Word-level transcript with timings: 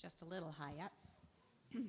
just 0.00 0.22
a 0.22 0.24
little 0.24 0.54
high 0.56 0.74
up. 0.84 0.92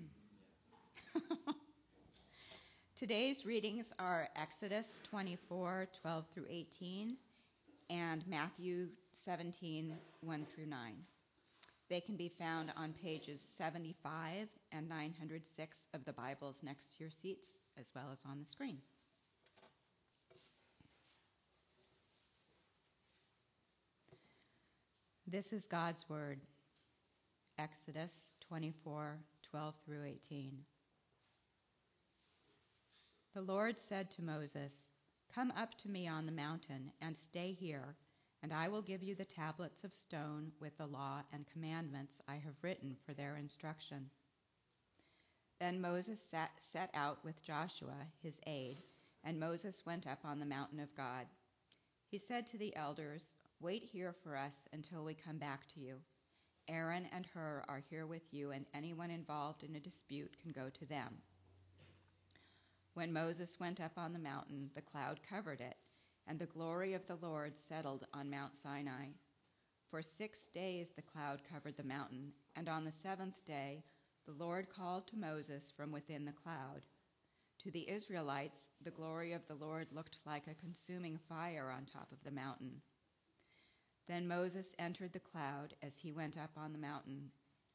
Today's 2.95 3.45
readings 3.45 3.93
are 3.99 4.27
Exodus 4.35 4.99
24 5.09 5.87
12 6.01 6.25
through 6.33 6.45
18 6.49 7.17
and 7.89 8.27
Matthew 8.27 8.87
17 9.11 9.95
1 10.21 10.47
through 10.53 10.65
9. 10.65 10.93
They 11.89 12.01
can 12.01 12.15
be 12.15 12.29
found 12.29 12.73
on 12.75 12.93
pages 12.93 13.47
75 13.55 14.47
and 14.71 14.89
906 14.89 15.87
of 15.93 16.03
the 16.05 16.13
Bibles 16.13 16.61
next 16.63 16.95
to 16.95 17.03
your 17.03 17.11
seats, 17.11 17.59
as 17.79 17.91
well 17.95 18.09
as 18.11 18.23
on 18.29 18.39
the 18.39 18.45
screen. 18.45 18.79
This 25.27 25.53
is 25.53 25.67
God's 25.67 26.09
Word. 26.09 26.39
Exodus 27.59 28.35
24 28.47 29.19
12 29.51 29.75
through 29.85 30.05
18. 30.05 30.59
The 33.35 33.41
Lord 33.41 33.77
said 33.77 34.09
to 34.11 34.23
Moses, 34.23 34.93
Come 35.33 35.51
up 35.57 35.77
to 35.79 35.89
me 35.89 36.07
on 36.07 36.25
the 36.25 36.31
mountain 36.31 36.91
and 37.01 37.17
stay 37.17 37.51
here, 37.51 37.95
and 38.41 38.53
I 38.53 38.69
will 38.69 38.81
give 38.81 39.03
you 39.03 39.13
the 39.13 39.25
tablets 39.25 39.83
of 39.83 39.93
stone 39.93 40.53
with 40.61 40.77
the 40.77 40.85
law 40.85 41.23
and 41.33 41.45
commandments 41.51 42.21
I 42.29 42.35
have 42.35 42.55
written 42.61 42.95
for 43.05 43.13
their 43.13 43.35
instruction. 43.35 44.09
Then 45.59 45.81
Moses 45.81 46.21
sat, 46.21 46.51
set 46.59 46.89
out 46.93 47.19
with 47.25 47.43
Joshua, 47.43 48.07
his 48.23 48.39
aide, 48.47 48.83
and 49.23 49.37
Moses 49.37 49.85
went 49.85 50.07
up 50.07 50.19
on 50.23 50.39
the 50.39 50.45
mountain 50.45 50.79
of 50.79 50.95
God. 50.95 51.25
He 52.07 52.19
said 52.19 52.47
to 52.47 52.57
the 52.57 52.73
elders, 52.77 53.35
Wait 53.59 53.83
here 53.83 54.13
for 54.23 54.37
us 54.37 54.65
until 54.71 55.03
we 55.03 55.13
come 55.13 55.37
back 55.37 55.67
to 55.73 55.81
you. 55.81 55.97
Aaron 56.69 57.07
and 57.11 57.25
Hur 57.25 57.63
are 57.67 57.81
here 57.89 58.05
with 58.05 58.31
you, 58.31 58.51
and 58.51 58.65
anyone 58.73 59.09
involved 59.09 59.63
in 59.63 59.75
a 59.75 59.79
dispute 59.79 60.37
can 60.41 60.51
go 60.51 60.69
to 60.69 60.85
them. 60.85 61.17
When 62.93 63.11
Moses 63.11 63.59
went 63.59 63.81
up 63.81 63.93
on 63.97 64.13
the 64.13 64.19
mountain, 64.19 64.69
the 64.75 64.81
cloud 64.81 65.19
covered 65.27 65.61
it, 65.61 65.77
and 66.27 66.37
the 66.37 66.45
glory 66.45 66.93
of 66.93 67.07
the 67.07 67.15
Lord 67.15 67.57
settled 67.57 68.05
on 68.13 68.29
Mount 68.29 68.55
Sinai. 68.55 69.07
For 69.89 70.03
six 70.03 70.47
days 70.49 70.91
the 70.91 71.01
cloud 71.01 71.41
covered 71.51 71.75
the 71.75 71.83
mountain, 71.83 72.33
and 72.55 72.69
on 72.69 72.85
the 72.85 72.91
seventh 72.91 73.43
day 73.45 73.83
the 74.27 74.33
Lord 74.33 74.69
called 74.69 75.07
to 75.07 75.17
Moses 75.17 75.73
from 75.75 75.91
within 75.91 76.25
the 76.25 76.31
cloud. 76.31 76.85
To 77.63 77.71
the 77.71 77.89
Israelites, 77.89 78.69
the 78.83 78.91
glory 78.91 79.33
of 79.33 79.47
the 79.47 79.55
Lord 79.55 79.87
looked 79.91 80.19
like 80.25 80.47
a 80.47 80.53
consuming 80.53 81.17
fire 81.17 81.73
on 81.75 81.85
top 81.85 82.11
of 82.11 82.23
the 82.23 82.31
mountain. 82.31 82.81
Then 84.09 84.27
Moses 84.27 84.75
entered 84.79 85.13
the 85.13 85.19
cloud 85.19 85.75
as 85.83 85.99
he 85.99 86.11
went 86.11 86.35
up 86.35 86.49
on 86.57 86.73
the 86.73 86.79
mountain, 86.79 87.29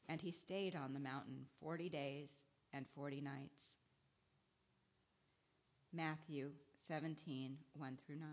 and 0.09 0.19
he 0.19 0.31
stayed 0.31 0.75
on 0.75 0.91
the 0.91 0.99
mountain 0.99 1.45
forty 1.61 1.87
days 1.87 2.45
and 2.73 2.85
forty 2.93 3.21
nights. 3.21 3.77
Matthew 5.93 6.51
17, 6.75 7.55
1 7.77 7.97
through 8.05 8.17
9. 8.17 8.27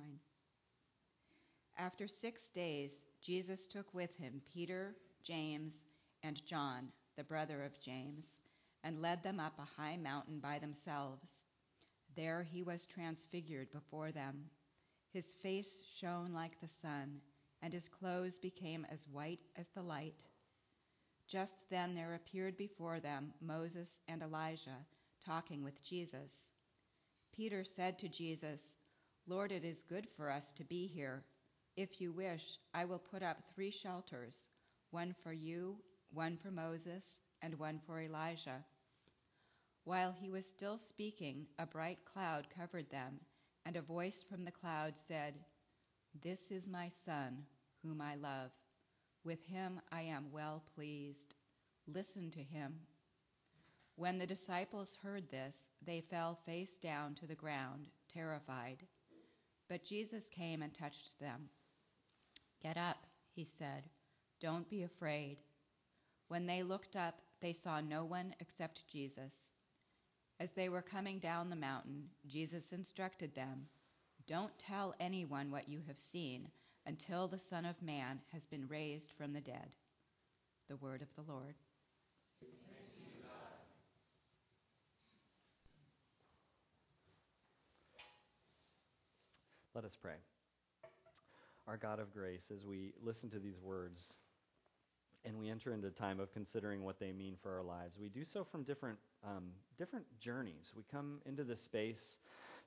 After 1.79 2.09
six 2.09 2.51
days, 2.51 3.07
Jesus 3.23 3.69
took 3.69 3.95
with 3.95 4.17
him 4.17 4.43
Peter, 4.53 4.97
James, 5.23 5.87
and 6.25 6.45
John, 6.45 6.89
the 7.17 7.23
brother 7.23 7.63
of 7.63 7.81
James, 7.81 8.31
and 8.83 9.01
led 9.01 9.23
them 9.23 9.39
up 9.39 9.61
a 9.61 9.81
high 9.81 9.97
mountain 9.97 10.41
by 10.41 10.59
themselves. 10.59 11.45
There 12.17 12.43
he 12.43 12.65
was 12.65 12.85
transfigured 12.85 13.71
before 13.71 14.11
them. 14.11 14.47
His 15.13 15.37
face 15.41 15.83
shone 15.97 16.33
like 16.35 16.61
the 16.61 16.69
sun 16.69 17.21
and 17.63 17.73
his 17.73 17.89
clothes 17.89 18.39
became 18.39 18.87
as 18.91 19.09
white 19.09 19.41
as 19.57 19.69
the 19.69 19.83
light. 19.83 20.25
Just 21.29 21.57
then 21.71 21.95
there 21.95 22.15
appeared 22.15 22.57
before 22.57 23.01
them 23.01 23.33
Moses 23.41 24.01
and 24.09 24.23
Elijah 24.23 24.87
talking 25.25 25.63
with 25.63 25.83
Jesus. 25.85 26.51
Peter 27.35 27.65
said 27.65 27.99
to 27.99 28.09
Jesus, 28.09 28.77
Lord, 29.27 29.53
it 29.53 29.65
is 29.65 29.83
good 29.89 30.07
for 30.17 30.31
us 30.31 30.53
to 30.53 30.65
be 30.65 30.87
here. 30.87 31.23
If 31.77 32.01
you 32.01 32.13
wish, 32.13 32.59
I 32.75 32.85
will 32.85 32.99
put 32.99 33.23
up 33.23 33.39
three 33.55 33.71
shelters 33.71 34.49
one 34.91 35.15
for 35.23 35.33
you, 35.33 35.77
one 36.13 36.37
for 36.37 36.51
Moses, 36.51 37.23
and 37.41 37.59
one 37.59 37.81
for 37.87 38.01
Elijah. 38.01 38.65
While 39.85 40.15
he 40.21 40.29
was 40.29 40.47
still 40.47 40.77
speaking, 40.77 41.47
a 41.59 41.65
bright 41.65 42.01
cloud 42.05 42.49
covered 42.55 42.91
them, 42.91 43.21
and 43.65 43.77
a 43.77 43.81
voice 43.81 44.23
from 44.23 44.45
the 44.45 44.51
cloud 44.51 44.95
said, 44.99 45.35
This 46.21 46.51
is 46.51 46.69
my 46.69 46.89
Son, 46.89 47.45
whom 47.83 48.01
I 48.01 48.17
love. 48.17 48.51
With 49.25 49.45
him 49.45 49.81
I 49.91 50.03
am 50.03 50.31
well 50.31 50.63
pleased. 50.75 51.37
Listen 51.87 52.31
to 52.33 52.43
him. 52.43 52.75
When 53.97 54.19
the 54.19 54.27
disciples 54.27 54.99
heard 55.03 55.31
this, 55.31 55.71
they 55.85 56.01
fell 56.01 56.39
face 56.47 56.79
down 56.79 57.15
to 57.15 57.27
the 57.27 57.35
ground, 57.35 57.89
terrified. 58.13 58.85
But 59.69 59.85
Jesus 59.85 60.29
came 60.29 60.63
and 60.63 60.75
touched 60.75 61.19
them. 61.19 61.49
Get 62.63 62.77
up, 62.77 63.07
he 63.35 63.45
said. 63.45 63.85
Don't 64.41 64.69
be 64.69 64.83
afraid. 64.83 65.39
When 66.29 66.47
they 66.47 66.63
looked 66.63 66.95
up, 66.95 67.21
they 67.41 67.53
saw 67.53 67.81
no 67.81 68.05
one 68.05 68.35
except 68.39 68.87
Jesus. 68.87 69.53
As 70.39 70.53
they 70.53 70.69
were 70.69 70.83
coming 70.83 71.19
down 71.19 71.49
the 71.49 71.57
mountain, 71.57 72.05
Jesus 72.27 72.73
instructed 72.73 73.35
them 73.35 73.67
Don't 74.27 74.57
tell 74.59 74.95
anyone 75.01 75.51
what 75.51 75.69
you 75.69 75.81
have 75.87 75.99
seen 75.99 76.49
until 76.87 77.29
the 77.29 77.39
Son 77.39 77.65
of 77.65 77.83
Man 77.83 78.21
has 78.33 78.47
been 78.47 78.67
raised 78.69 79.11
from 79.13 79.33
the 79.33 79.41
dead. 79.41 79.71
The 80.69 80.77
word 80.77 81.03
of 81.03 81.09
the 81.15 81.31
Lord. 81.31 81.55
Let 89.75 89.85
us 89.85 89.97
pray. 89.97 90.17
Our 91.67 91.79
God 91.79 91.99
of 91.99 92.13
grace, 92.13 92.51
as 92.55 92.67
we 92.67 92.93
listen 93.03 93.31
to 93.31 93.39
these 93.39 93.59
words 93.59 94.15
and 95.25 95.39
we 95.39 95.49
enter 95.49 95.73
into 95.73 95.87
a 95.87 95.91
time 95.91 96.21
of 96.21 96.33
considering 96.33 96.83
what 96.85 96.99
they 96.99 97.13
mean 97.13 97.37
for 97.41 97.57
our 97.57 97.63
lives, 97.63 97.99
we 97.99 98.09
do 98.09 98.25
so 98.25 98.45
from 98.45 98.65
different, 98.65 98.99
um, 99.25 99.45
different 99.79 100.05
journeys. 100.21 100.73
We 100.77 100.83
come 100.91 101.21
into 101.25 101.43
this 101.45 101.63
space, 101.63 102.19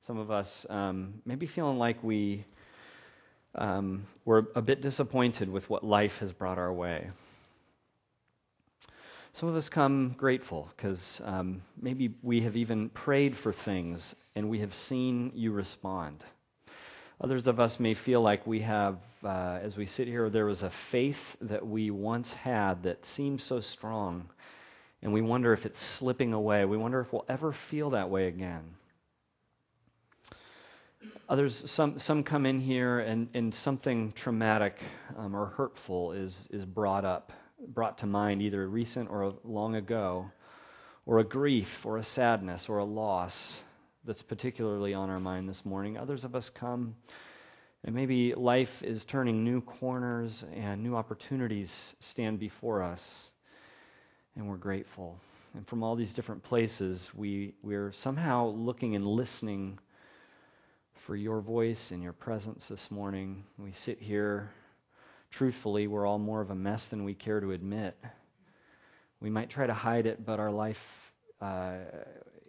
some 0.05 0.19
of 0.19 0.29
us 0.29 0.67
um, 0.69 1.15
maybe 1.25 1.47
feeling 1.47 1.79
like 1.79 2.03
we 2.03 2.45
um, 3.55 4.05
we're 4.23 4.43
a 4.55 4.61
bit 4.61 4.79
disappointed 4.79 5.49
with 5.49 5.67
what 5.67 5.83
life 5.83 6.19
has 6.19 6.31
brought 6.31 6.59
our 6.59 6.71
way. 6.71 7.09
Some 9.33 9.49
of 9.49 9.55
us 9.55 9.67
come 9.67 10.13
grateful 10.15 10.69
because 10.77 11.23
um, 11.25 11.63
maybe 11.81 12.13
we 12.21 12.41
have 12.41 12.55
even 12.55 12.89
prayed 12.89 13.35
for 13.35 13.51
things 13.51 14.13
and 14.35 14.47
we 14.47 14.59
have 14.59 14.75
seen 14.75 15.31
you 15.33 15.51
respond. 15.51 16.23
Others 17.19 17.47
of 17.47 17.59
us 17.59 17.79
may 17.79 17.95
feel 17.95 18.21
like 18.21 18.45
we 18.45 18.59
have, 18.59 18.97
uh, 19.23 19.57
as 19.63 19.75
we 19.75 19.87
sit 19.87 20.07
here, 20.07 20.29
there 20.29 20.45
was 20.45 20.61
a 20.61 20.69
faith 20.69 21.35
that 21.41 21.65
we 21.65 21.89
once 21.89 22.31
had 22.31 22.83
that 22.83 23.07
seemed 23.07 23.41
so 23.41 23.59
strong, 23.59 24.29
and 25.01 25.11
we 25.11 25.21
wonder 25.21 25.51
if 25.51 25.65
it's 25.65 25.79
slipping 25.79 26.31
away. 26.31 26.63
We 26.65 26.77
wonder 26.77 26.99
if 26.99 27.11
we'll 27.11 27.25
ever 27.27 27.51
feel 27.51 27.89
that 27.91 28.11
way 28.11 28.27
again. 28.27 28.75
Others, 31.27 31.69
some, 31.69 31.97
some 31.97 32.23
come 32.23 32.45
in 32.45 32.59
here 32.59 32.99
and, 32.99 33.27
and 33.33 33.53
something 33.53 34.11
traumatic 34.11 34.77
um, 35.17 35.35
or 35.35 35.47
hurtful 35.47 36.11
is, 36.11 36.47
is 36.51 36.65
brought 36.65 37.03
up, 37.03 37.33
brought 37.67 37.97
to 37.99 38.05
mind, 38.05 38.41
either 38.41 38.67
recent 38.67 39.09
or 39.09 39.33
long 39.43 39.75
ago, 39.75 40.29
or 41.05 41.19
a 41.19 41.23
grief 41.23 41.85
or 41.85 41.97
a 41.97 42.03
sadness 42.03 42.69
or 42.69 42.77
a 42.77 42.85
loss 42.85 43.63
that's 44.03 44.21
particularly 44.21 44.93
on 44.93 45.09
our 45.09 45.19
mind 45.19 45.49
this 45.49 45.65
morning. 45.65 45.97
Others 45.97 46.23
of 46.23 46.35
us 46.35 46.49
come 46.49 46.95
and 47.85 47.93
maybe 47.93 48.33
life 48.33 48.81
is 48.81 49.05
turning 49.05 49.43
new 49.43 49.61
corners 49.61 50.43
and 50.55 50.81
new 50.81 50.95
opportunities 50.95 51.95
stand 51.99 52.39
before 52.39 52.81
us, 52.81 53.29
and 54.35 54.47
we're 54.47 54.57
grateful. 54.57 55.19
And 55.53 55.67
from 55.67 55.83
all 55.83 55.95
these 55.95 56.11
different 56.11 56.41
places, 56.41 57.11
we, 57.13 57.53
we're 57.61 57.91
somehow 57.91 58.47
looking 58.47 58.95
and 58.95 59.07
listening 59.07 59.77
for 61.05 61.15
your 61.15 61.39
voice 61.39 61.91
and 61.91 62.01
your 62.01 62.13
presence 62.13 62.67
this 62.67 62.89
morning. 62.89 63.43
We 63.59 63.71
sit 63.73 64.01
here, 64.01 64.49
truthfully, 65.29 65.85
we're 65.85 66.07
all 66.07 66.17
more 66.17 66.41
of 66.41 66.49
a 66.49 66.55
mess 66.55 66.87
than 66.87 67.03
we 67.03 67.13
care 67.13 67.39
to 67.39 67.51
admit. 67.51 67.95
We 69.19 69.29
might 69.29 69.51
try 69.51 69.67
to 69.67 69.73
hide 69.73 70.07
it, 70.07 70.25
but 70.25 70.39
our 70.39 70.49
life 70.49 71.13
uh, 71.39 71.75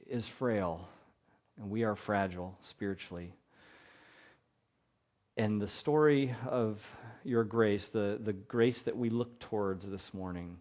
is 0.07 0.27
frail, 0.27 0.89
and 1.61 1.69
we 1.69 1.85
are 1.85 1.95
fragile 1.95 2.57
spiritually. 2.63 3.35
And 5.37 5.61
the 5.61 5.69
story 5.69 6.35
of 6.49 6.83
your 7.25 7.45
grace, 7.45 7.89
the, 7.89 8.19
the 8.23 8.33
grace 8.33 8.81
that 8.83 8.97
we 8.97 9.11
look 9.11 9.39
towards 9.39 9.85
this 9.85 10.15
morning, 10.15 10.57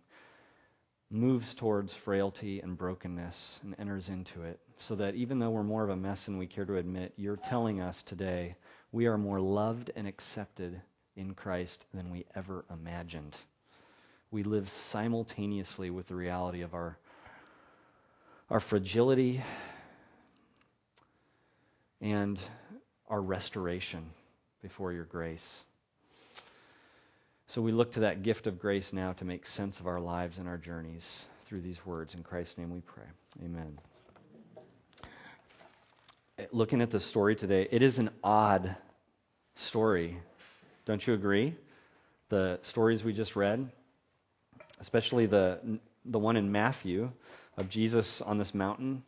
moves 1.10 1.56
towards 1.56 1.94
frailty 1.94 2.60
and 2.60 2.78
brokenness 2.78 3.62
and 3.64 3.74
enters 3.80 4.10
into 4.10 4.44
it 4.44 4.60
so 4.78 4.96
that 4.96 5.16
even 5.16 5.40
though 5.40 5.50
we're 5.50 5.64
more 5.64 5.84
of 5.84 5.90
a 5.90 5.96
mess 5.96 6.26
than 6.26 6.38
we 6.38 6.48
care 6.48 6.66
to 6.66 6.78
admit, 6.78 7.14
you're 7.16 7.38
telling 7.38 7.82
us 7.82 8.04
today 8.04 8.56
we 8.92 9.06
are 9.08 9.18
more 9.18 9.40
loved 9.40 9.92
and 9.96 10.08
accepted 10.08 10.82
in 11.16 11.34
Christ 11.34 11.86
than 11.94 12.12
we 12.12 12.26
ever 12.36 12.66
imagined. 12.72 13.36
we 14.32 14.44
live 14.44 14.70
simultaneously 14.70 15.90
with 15.90 16.08
the 16.08 16.16
reality 16.16 16.62
of 16.62 16.74
our, 16.74 16.98
our 18.50 18.60
fragility 18.60 19.42
and 22.02 22.42
our 23.08 23.22
restoration 23.22 24.06
before 24.62 24.92
your 24.92 25.06
grace. 25.06 25.64
So 27.48 27.62
we 27.62 27.72
look 27.72 27.94
to 27.94 28.02
that 28.02 28.24
gift 28.24 28.46
of 28.48 28.60
grace 28.60 28.92
now 28.92 29.14
to 29.14 29.24
make 29.24 29.46
sense 29.46 29.80
of 29.80 29.88
our 29.88 30.02
lives 30.02 30.38
and 30.38 30.48
our 30.48 30.58
journeys 30.58 31.26
through 31.46 31.62
these 31.62 31.86
words. 31.86 32.14
In 32.14 32.24
Christ's 32.24 32.58
name 32.58 32.72
we 32.72 32.82
pray. 32.82 33.06
Amen. 33.44 33.78
Looking 36.52 36.82
at 36.82 36.92
the 36.92 37.00
story 37.00 37.34
today, 37.34 37.66
it 37.72 37.82
is 37.82 37.98
an 37.98 38.10
odd 38.22 38.76
story. 39.56 40.18
Don't 40.84 41.08
you 41.08 41.14
agree? 41.14 41.56
The 42.28 42.60
stories 42.62 43.06
we 43.06 43.14
just 43.14 43.38
read, 43.38 43.72
especially 44.82 45.28
the, 45.28 45.80
the 46.04 46.20
one 46.20 46.36
in 46.36 46.52
Matthew 46.52 47.10
of 47.56 47.70
Jesus 47.70 48.22
on 48.22 48.38
this 48.38 48.54
mountain, 48.54 49.04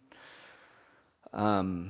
um, 1.34 1.90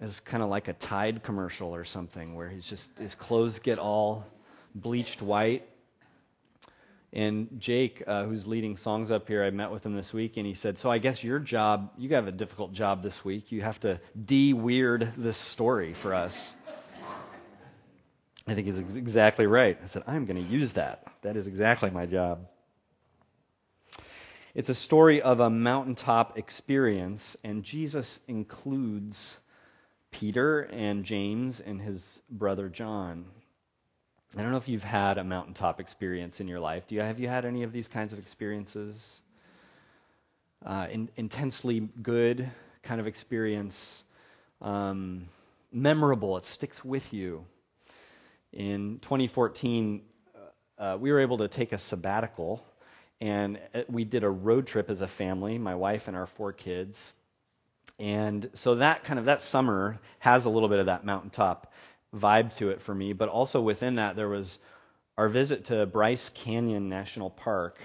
is 0.00 0.20
kind 0.20 0.40
of 0.40 0.50
like 0.50 0.68
a 0.68 0.74
Tide 0.74 1.24
commercial 1.24 1.74
or 1.74 1.84
something 1.84 2.36
where 2.36 2.48
he's 2.48 2.68
just, 2.68 2.96
his 3.00 3.16
clothes 3.16 3.58
get 3.58 3.80
all 3.80 4.24
bleached 4.72 5.20
white. 5.20 5.68
And 7.14 7.48
Jake, 7.60 8.02
uh, 8.08 8.24
who's 8.24 8.44
leading 8.44 8.76
songs 8.76 9.12
up 9.12 9.28
here, 9.28 9.44
I 9.44 9.50
met 9.50 9.70
with 9.70 9.86
him 9.86 9.94
this 9.94 10.12
week, 10.12 10.36
and 10.36 10.44
he 10.44 10.52
said, 10.52 10.76
So 10.76 10.90
I 10.90 10.98
guess 10.98 11.22
your 11.22 11.38
job, 11.38 11.92
you 11.96 12.08
have 12.08 12.26
a 12.26 12.32
difficult 12.32 12.72
job 12.72 13.04
this 13.04 13.24
week. 13.24 13.52
You 13.52 13.62
have 13.62 13.78
to 13.80 14.00
de 14.24 14.52
weird 14.52 15.12
this 15.16 15.36
story 15.36 15.94
for 15.94 16.12
us. 16.12 16.54
I 18.48 18.54
think 18.54 18.66
he's 18.66 18.80
exactly 18.96 19.46
right. 19.46 19.78
I 19.80 19.86
said, 19.86 20.02
I'm 20.08 20.26
going 20.26 20.44
to 20.44 20.50
use 20.50 20.72
that. 20.72 21.06
That 21.22 21.36
is 21.36 21.46
exactly 21.46 21.88
my 21.88 22.04
job. 22.04 22.48
It's 24.52 24.68
a 24.68 24.74
story 24.74 25.22
of 25.22 25.38
a 25.38 25.48
mountaintop 25.48 26.36
experience, 26.36 27.36
and 27.44 27.62
Jesus 27.62 28.20
includes 28.26 29.38
Peter 30.10 30.62
and 30.62 31.04
James 31.04 31.60
and 31.60 31.80
his 31.80 32.22
brother 32.28 32.68
John. 32.68 33.26
I 34.36 34.42
don't 34.42 34.50
know 34.50 34.56
if 34.56 34.68
you've 34.68 34.82
had 34.82 35.18
a 35.18 35.22
mountaintop 35.22 35.78
experience 35.78 36.40
in 36.40 36.48
your 36.48 36.58
life. 36.58 36.88
Do 36.88 36.96
you 36.96 37.02
have 37.02 37.20
you 37.20 37.28
had 37.28 37.44
any 37.44 37.62
of 37.62 37.72
these 37.72 37.86
kinds 37.86 38.12
of 38.12 38.18
experiences? 38.18 39.20
Uh, 40.66 40.88
in, 40.90 41.08
intensely 41.16 41.88
good 42.02 42.50
kind 42.82 43.00
of 43.00 43.06
experience, 43.06 44.02
um, 44.60 45.28
memorable. 45.70 46.36
It 46.36 46.44
sticks 46.46 46.84
with 46.84 47.12
you. 47.12 47.44
In 48.52 48.98
2014, 49.02 50.02
uh, 50.78 50.96
we 50.98 51.12
were 51.12 51.20
able 51.20 51.38
to 51.38 51.46
take 51.46 51.72
a 51.72 51.78
sabbatical, 51.78 52.66
and 53.20 53.60
uh, 53.72 53.82
we 53.88 54.04
did 54.04 54.24
a 54.24 54.30
road 54.30 54.66
trip 54.66 54.90
as 54.90 55.00
a 55.00 55.06
family. 55.08 55.58
My 55.58 55.76
wife 55.76 56.08
and 56.08 56.16
our 56.16 56.26
four 56.26 56.52
kids. 56.52 57.12
And 58.00 58.50
so 58.54 58.74
that 58.76 59.04
kind 59.04 59.20
of 59.20 59.26
that 59.26 59.42
summer 59.42 60.00
has 60.18 60.44
a 60.44 60.50
little 60.50 60.68
bit 60.68 60.80
of 60.80 60.86
that 60.86 61.04
mountaintop 61.04 61.72
vibe 62.14 62.54
to 62.56 62.70
it 62.70 62.80
for 62.80 62.94
me. 62.94 63.12
But 63.12 63.28
also 63.28 63.60
within 63.60 63.96
that, 63.96 64.16
there 64.16 64.28
was 64.28 64.58
our 65.16 65.28
visit 65.28 65.66
to 65.66 65.86
Bryce 65.86 66.30
Canyon 66.34 66.88
National 66.88 67.30
Park. 67.30 67.78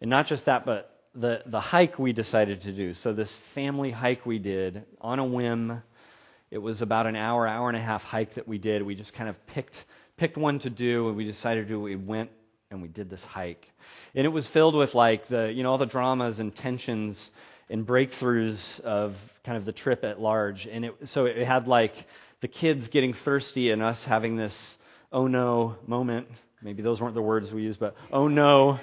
And 0.00 0.10
not 0.10 0.26
just 0.26 0.46
that, 0.46 0.64
but 0.64 0.94
the, 1.14 1.42
the 1.46 1.60
hike 1.60 1.98
we 1.98 2.12
decided 2.12 2.60
to 2.62 2.72
do. 2.72 2.94
So, 2.94 3.12
this 3.12 3.36
family 3.36 3.90
hike 3.90 4.26
we 4.26 4.38
did 4.38 4.84
on 5.00 5.18
a 5.18 5.24
whim. 5.24 5.82
It 6.50 6.58
was 6.58 6.82
about 6.82 7.06
an 7.06 7.16
hour, 7.16 7.46
hour 7.46 7.68
and 7.68 7.76
a 7.76 7.80
half 7.80 8.04
hike 8.04 8.34
that 8.34 8.46
we 8.46 8.58
did. 8.58 8.82
We 8.82 8.94
just 8.94 9.14
kind 9.14 9.28
of 9.28 9.46
picked, 9.46 9.84
picked 10.16 10.36
one 10.36 10.58
to 10.60 10.70
do, 10.70 11.08
and 11.08 11.16
we 11.16 11.24
decided 11.24 11.66
to 11.66 11.68
do. 11.68 11.80
We 11.80 11.96
went 11.96 12.30
and 12.70 12.82
we 12.82 12.88
did 12.88 13.08
this 13.08 13.24
hike. 13.24 13.70
And 14.14 14.24
it 14.26 14.30
was 14.30 14.46
filled 14.46 14.74
with 14.74 14.94
like 14.94 15.26
the, 15.28 15.52
you 15.52 15.62
know, 15.62 15.70
all 15.70 15.78
the 15.78 15.86
dramas 15.86 16.40
and 16.40 16.54
tensions 16.54 17.30
and 17.70 17.86
breakthroughs 17.86 18.80
of 18.80 19.32
kind 19.44 19.56
of 19.56 19.64
the 19.64 19.72
trip 19.72 20.04
at 20.04 20.20
large. 20.20 20.66
And 20.66 20.84
it, 20.84 21.08
so 21.08 21.26
it 21.26 21.38
had 21.46 21.66
like 21.68 22.06
the 22.44 22.48
kids 22.48 22.88
getting 22.88 23.14
thirsty 23.14 23.70
and 23.70 23.82
us 23.82 24.04
having 24.04 24.36
this 24.36 24.76
oh 25.10 25.26
no 25.26 25.76
moment. 25.86 26.28
Maybe 26.60 26.82
those 26.82 27.00
weren't 27.00 27.14
the 27.14 27.22
words 27.22 27.50
we 27.50 27.62
used, 27.62 27.80
but 27.80 27.96
oh 28.12 28.28
no 28.28 28.78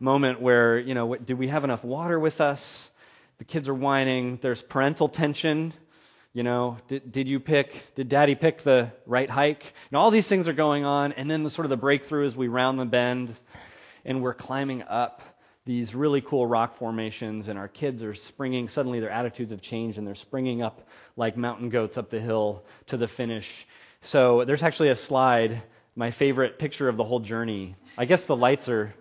moment 0.00 0.40
where, 0.40 0.76
you 0.76 0.92
know, 0.92 1.14
do 1.14 1.36
we 1.36 1.46
have 1.46 1.62
enough 1.62 1.84
water 1.84 2.18
with 2.18 2.40
us? 2.40 2.90
The 3.38 3.44
kids 3.44 3.68
are 3.68 3.74
whining. 3.74 4.40
There's 4.42 4.60
parental 4.60 5.08
tension. 5.08 5.72
You 6.32 6.42
know, 6.42 6.78
did, 6.88 7.12
did 7.12 7.28
you 7.28 7.38
pick, 7.38 7.94
did 7.94 8.08
daddy 8.08 8.34
pick 8.34 8.62
the 8.62 8.90
right 9.06 9.30
hike? 9.30 9.72
And 9.92 9.96
all 9.96 10.10
these 10.10 10.26
things 10.26 10.48
are 10.48 10.52
going 10.52 10.84
on. 10.84 11.12
And 11.12 11.30
then 11.30 11.44
the 11.44 11.50
sort 11.50 11.64
of 11.64 11.70
the 11.70 11.76
breakthrough 11.76 12.24
is 12.24 12.34
we 12.34 12.48
round 12.48 12.80
the 12.80 12.86
bend 12.86 13.36
and 14.04 14.20
we're 14.20 14.34
climbing 14.34 14.82
up 14.82 15.22
these 15.66 15.94
really 15.94 16.20
cool 16.20 16.46
rock 16.46 16.76
formations, 16.76 17.48
and 17.48 17.58
our 17.58 17.68
kids 17.68 18.02
are 18.02 18.14
springing. 18.14 18.68
Suddenly, 18.68 19.00
their 19.00 19.10
attitudes 19.10 19.50
have 19.50 19.60
changed, 19.60 19.98
and 19.98 20.06
they're 20.06 20.14
springing 20.14 20.62
up 20.62 20.88
like 21.16 21.36
mountain 21.36 21.68
goats 21.68 21.98
up 21.98 22.08
the 22.08 22.20
hill 22.20 22.64
to 22.86 22.96
the 22.96 23.08
finish. 23.08 23.66
So, 24.00 24.44
there's 24.44 24.62
actually 24.62 24.88
a 24.88 24.96
slide, 24.96 25.62
my 25.96 26.12
favorite 26.12 26.58
picture 26.58 26.88
of 26.88 26.96
the 26.96 27.04
whole 27.04 27.20
journey. 27.20 27.74
I 27.98 28.04
guess 28.04 28.26
the 28.26 28.36
lights 28.36 28.68
are, 28.68 28.94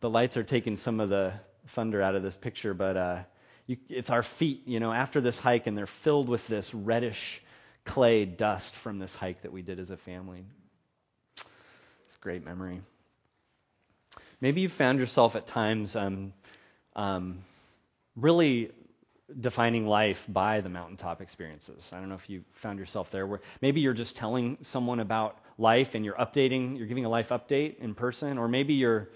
the 0.00 0.08
lights 0.08 0.36
are 0.38 0.42
taking 0.42 0.78
some 0.78 0.98
of 0.98 1.10
the 1.10 1.34
thunder 1.66 2.00
out 2.00 2.14
of 2.14 2.22
this 2.22 2.36
picture, 2.36 2.72
but 2.72 2.96
uh, 2.96 3.18
you, 3.66 3.76
it's 3.90 4.08
our 4.08 4.22
feet, 4.22 4.62
you 4.66 4.80
know, 4.80 4.92
after 4.92 5.20
this 5.20 5.38
hike, 5.38 5.66
and 5.66 5.76
they're 5.76 5.86
filled 5.86 6.30
with 6.30 6.48
this 6.48 6.74
reddish 6.74 7.42
clay 7.84 8.24
dust 8.24 8.74
from 8.74 8.98
this 8.98 9.14
hike 9.14 9.42
that 9.42 9.52
we 9.52 9.60
did 9.60 9.78
as 9.78 9.90
a 9.90 9.96
family. 9.96 10.44
It's 11.36 12.16
a 12.16 12.18
great 12.20 12.44
memory. 12.44 12.80
Maybe 14.40 14.60
you've 14.60 14.72
found 14.72 14.98
yourself 14.98 15.34
at 15.34 15.46
times 15.46 15.96
um, 15.96 16.32
um, 16.94 17.38
really 18.16 18.70
defining 19.40 19.86
life 19.86 20.24
by 20.28 20.60
the 20.60 20.68
mountaintop 20.68 21.20
experiences. 21.20 21.90
I 21.92 21.98
don't 21.98 22.08
know 22.08 22.14
if 22.14 22.30
you 22.30 22.44
found 22.52 22.78
yourself 22.78 23.10
there 23.10 23.26
where 23.26 23.40
maybe 23.60 23.80
you're 23.80 23.92
just 23.94 24.16
telling 24.16 24.58
someone 24.62 25.00
about 25.00 25.38
life 25.58 25.94
and 25.94 26.04
you're 26.04 26.14
updating, 26.14 26.78
you're 26.78 26.86
giving 26.86 27.04
a 27.04 27.08
life 27.08 27.30
update 27.30 27.78
in 27.78 27.94
person, 27.94 28.38
or 28.38 28.48
maybe 28.48 28.74
you're 28.74 29.08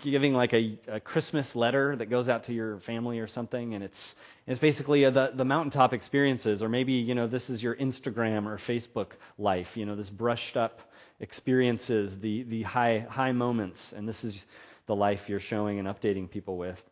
giving 0.00 0.34
like 0.34 0.52
a, 0.52 0.78
a 0.88 1.00
Christmas 1.00 1.54
letter 1.54 1.94
that 1.96 2.06
goes 2.06 2.28
out 2.28 2.44
to 2.44 2.52
your 2.52 2.78
family 2.80 3.18
or 3.18 3.26
something, 3.26 3.74
and 3.74 3.84
it's 3.84 4.16
it's 4.46 4.58
basically 4.58 5.08
the 5.10 5.32
the 5.34 5.44
mountaintop 5.44 5.92
experiences, 5.92 6.62
or 6.62 6.68
maybe 6.68 6.92
you 6.92 7.14
know 7.14 7.26
this 7.26 7.50
is 7.50 7.62
your 7.62 7.76
Instagram 7.76 8.46
or 8.46 8.56
Facebook 8.56 9.12
life, 9.38 9.76
you 9.76 9.86
know 9.86 9.94
this 9.94 10.10
brushed 10.10 10.56
up 10.56 10.92
experiences, 11.22 12.18
the, 12.18 12.42
the 12.42 12.62
high, 12.62 13.06
high 13.08 13.32
moments, 13.32 13.92
and 13.92 14.06
this 14.06 14.24
is 14.24 14.44
the 14.86 14.94
life 14.94 15.28
you're 15.28 15.40
showing 15.40 15.78
and 15.78 15.88
updating 15.88 16.28
people 16.28 16.58
with. 16.58 16.82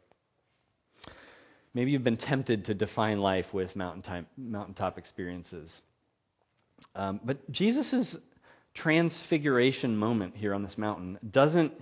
Maybe 1.75 1.91
you've 1.91 2.05
been 2.05 2.17
tempted 2.17 2.65
to 2.67 2.75
define 2.75 3.21
life 3.21 3.53
with 3.53 3.77
mountaintop, 3.77 4.25
mountaintop 4.39 4.99
experiences. 4.99 5.83
Um, 6.95 7.21
but 7.25 7.51
Jesus' 7.51 8.17
transfiguration 8.73 9.97
moment 9.97 10.37
here 10.37 10.55
on 10.55 10.63
this 10.63 10.79
mountain 10.79 11.19
doesn't, 11.29 11.73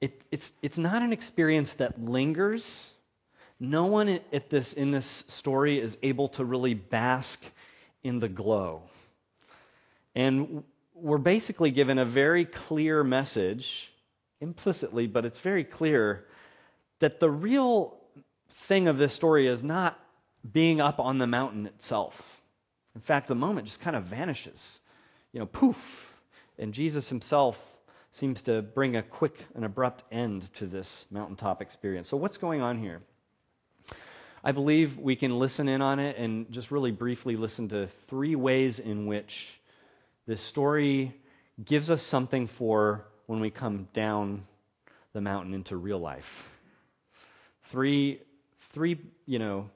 it, 0.00 0.22
it's, 0.30 0.52
it's 0.62 0.78
not 0.78 1.02
an 1.02 1.12
experience 1.12 1.74
that 1.74 2.02
lingers. 2.02 2.92
No 3.58 3.86
one 3.86 4.08
at 4.32 4.50
this, 4.50 4.72
in 4.72 4.90
this 4.90 5.24
story 5.28 5.78
is 5.78 5.96
able 6.02 6.28
to 6.28 6.44
really 6.44 6.74
bask 6.74 7.42
in 8.02 8.20
the 8.20 8.28
glow. 8.28 8.82
And 10.14 10.64
we're 10.94 11.18
basically 11.18 11.70
given 11.70 11.98
a 11.98 12.04
very 12.04 12.44
clear 12.44 13.04
message, 13.04 13.92
implicitly, 14.40 15.06
but 15.06 15.24
it's 15.24 15.38
very 15.38 15.64
clear 15.64 16.26
that 17.00 17.20
the 17.20 17.30
real 17.30 17.98
thing 18.50 18.88
of 18.88 18.98
this 18.98 19.12
story 19.12 19.46
is 19.46 19.62
not 19.62 19.98
being 20.52 20.80
up 20.80 21.00
on 21.00 21.18
the 21.18 21.26
mountain 21.26 21.66
itself. 21.66 22.40
In 22.94 23.00
fact, 23.00 23.28
the 23.28 23.34
moment 23.34 23.66
just 23.66 23.80
kind 23.80 23.96
of 23.96 24.04
vanishes. 24.04 24.80
You 25.32 25.40
know, 25.40 25.46
poof. 25.46 26.14
And 26.58 26.72
Jesus 26.72 27.10
himself 27.10 27.75
seems 28.16 28.40
to 28.40 28.62
bring 28.62 28.96
a 28.96 29.02
quick 29.02 29.44
and 29.54 29.62
abrupt 29.62 30.02
end 30.10 30.50
to 30.54 30.64
this 30.64 31.04
mountaintop 31.10 31.60
experience. 31.60 32.08
So, 32.08 32.16
what's 32.16 32.38
going 32.38 32.62
on 32.62 32.78
here? 32.78 33.02
I 34.42 34.52
believe 34.52 34.98
we 34.98 35.16
can 35.16 35.38
listen 35.38 35.68
in 35.68 35.82
on 35.82 35.98
it 35.98 36.16
and 36.16 36.50
just 36.50 36.70
really 36.70 36.92
briefly 36.92 37.36
listen 37.36 37.68
to 37.68 37.88
three 38.06 38.34
ways 38.34 38.78
in 38.78 39.04
which 39.04 39.60
this 40.26 40.40
story 40.40 41.14
gives 41.62 41.90
us 41.90 42.02
something 42.02 42.46
for 42.46 43.04
when 43.26 43.40
we 43.40 43.50
come 43.50 43.88
down 43.92 44.46
the 45.12 45.20
mountain 45.20 45.52
into 45.52 45.76
real 45.76 45.98
life. 45.98 46.48
Three, 47.64 48.22
three, 48.72 48.98
you 49.26 49.38
know, 49.38 49.68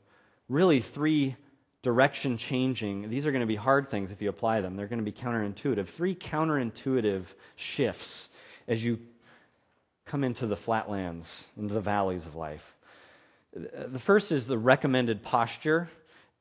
really 0.48 0.80
three 0.80 1.36
direction 1.82 2.36
changing. 2.36 3.08
These 3.08 3.26
are 3.26 3.32
going 3.32 3.40
to 3.40 3.46
be 3.46 3.56
hard 3.56 3.90
things 3.90 4.12
if 4.12 4.20
you 4.20 4.28
apply 4.28 4.60
them. 4.60 4.76
They're 4.76 4.86
going 4.86 4.98
to 4.98 5.04
be 5.04 5.12
counterintuitive. 5.12 5.86
Three 5.88 6.14
counterintuitive 6.14 7.24
shifts 7.56 8.28
as 8.68 8.84
you 8.84 8.98
come 10.04 10.24
into 10.24 10.46
the 10.46 10.56
flatlands, 10.56 11.48
into 11.56 11.74
the 11.74 11.80
valleys 11.80 12.26
of 12.26 12.34
life. 12.34 12.74
The 13.52 13.98
first 13.98 14.32
is 14.32 14.46
the 14.46 14.58
recommended 14.58 15.22
posture 15.22 15.88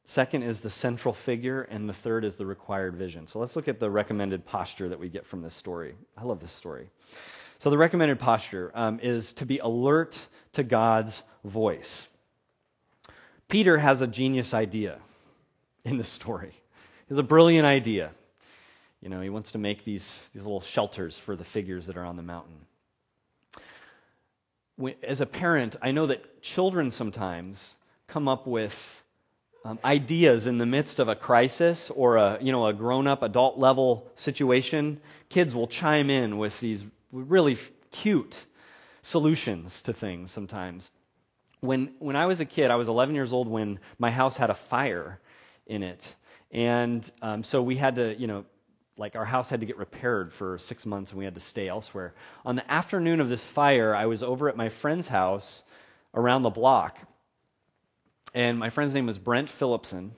Second 0.09 0.41
is 0.41 0.61
the 0.61 0.71
central 0.71 1.13
figure, 1.13 1.61
and 1.69 1.87
the 1.87 1.93
third 1.93 2.25
is 2.25 2.35
the 2.35 2.43
required 2.47 2.95
vision. 2.95 3.27
So 3.27 3.37
let's 3.37 3.55
look 3.55 3.67
at 3.67 3.79
the 3.79 3.91
recommended 3.91 4.43
posture 4.43 4.89
that 4.89 4.99
we 4.99 5.07
get 5.07 5.23
from 5.23 5.43
this 5.43 5.53
story. 5.53 5.93
I 6.17 6.23
love 6.23 6.39
this 6.39 6.51
story. 6.51 6.89
So, 7.59 7.69
the 7.69 7.77
recommended 7.77 8.17
posture 8.17 8.71
um, 8.73 8.99
is 9.03 9.33
to 9.33 9.45
be 9.45 9.59
alert 9.59 10.19
to 10.53 10.63
God's 10.63 11.21
voice. 11.43 12.09
Peter 13.49 13.77
has 13.77 14.01
a 14.01 14.07
genius 14.07 14.55
idea 14.55 14.97
in 15.89 15.97
this 15.97 16.09
story. 16.09 16.51
He 16.51 17.09
has 17.09 17.17
a 17.17 17.23
brilliant 17.23 17.65
idea. 17.65 18.11
You 19.01 19.09
know, 19.09 19.21
he 19.21 19.29
wants 19.29 19.51
to 19.53 19.57
make 19.57 19.85
these, 19.85 20.29
these 20.33 20.43
little 20.43 20.61
shelters 20.61 21.17
for 21.17 21.35
the 21.35 21.43
figures 21.43 21.87
that 21.87 21.97
are 21.97 22.05
on 22.05 22.17
the 22.17 22.23
mountain. 22.23 22.65
When, 24.75 24.95
as 25.03 25.21
a 25.21 25.25
parent, 25.25 25.75
I 25.81 25.91
know 25.91 26.05
that 26.07 26.41
children 26.41 26.91
sometimes 26.91 27.75
come 28.07 28.27
up 28.27 28.45
with 28.45 29.03
um, 29.65 29.79
ideas 29.83 30.47
in 30.47 30.57
the 30.57 30.65
midst 30.65 30.99
of 30.99 31.07
a 31.07 31.15
crisis 31.15 31.89
or 31.89 32.17
a, 32.17 32.37
you 32.41 32.51
know, 32.51 32.67
a 32.67 32.73
grown 32.73 33.07
up 33.07 33.23
adult 33.23 33.57
level 33.57 34.09
situation. 34.15 35.01
Kids 35.29 35.53
will 35.55 35.67
chime 35.67 36.09
in 36.09 36.37
with 36.37 36.59
these 36.59 36.85
really 37.11 37.57
cute 37.91 38.45
solutions 39.01 39.81
to 39.81 39.93
things 39.93 40.31
sometimes. 40.31 40.91
When, 41.61 41.93
when 41.99 42.15
I 42.15 42.25
was 42.25 42.39
a 42.39 42.45
kid, 42.45 42.71
I 42.71 42.75
was 42.75 42.87
11 42.87 43.15
years 43.15 43.33
old 43.33 43.47
when 43.47 43.79
my 43.97 44.11
house 44.11 44.37
had 44.37 44.49
a 44.49 44.55
fire 44.55 45.19
in 45.69 45.83
it. 45.83 46.15
And 46.51 47.09
um, 47.21 47.43
so 47.43 47.61
we 47.63 47.77
had 47.77 47.95
to, 47.95 48.19
you 48.19 48.27
know, 48.27 48.43
like 48.97 49.15
our 49.15 49.23
house 49.23 49.49
had 49.49 49.61
to 49.61 49.65
get 49.65 49.77
repaired 49.77 50.33
for 50.33 50.57
six 50.57 50.85
months 50.85 51.11
and 51.11 51.19
we 51.19 51.23
had 51.23 51.35
to 51.35 51.39
stay 51.39 51.69
elsewhere. 51.69 52.13
On 52.45 52.57
the 52.57 52.69
afternoon 52.69 53.21
of 53.21 53.29
this 53.29 53.45
fire, 53.45 53.95
I 53.95 54.07
was 54.07 54.21
over 54.21 54.49
at 54.49 54.57
my 54.57 54.67
friend's 54.67 55.07
house 55.07 55.63
around 56.13 56.41
the 56.41 56.49
block. 56.49 56.97
And 58.33 58.59
my 58.59 58.69
friend's 58.69 58.93
name 58.93 59.05
was 59.05 59.17
Brent 59.17 59.49
Phillipson. 59.49 60.15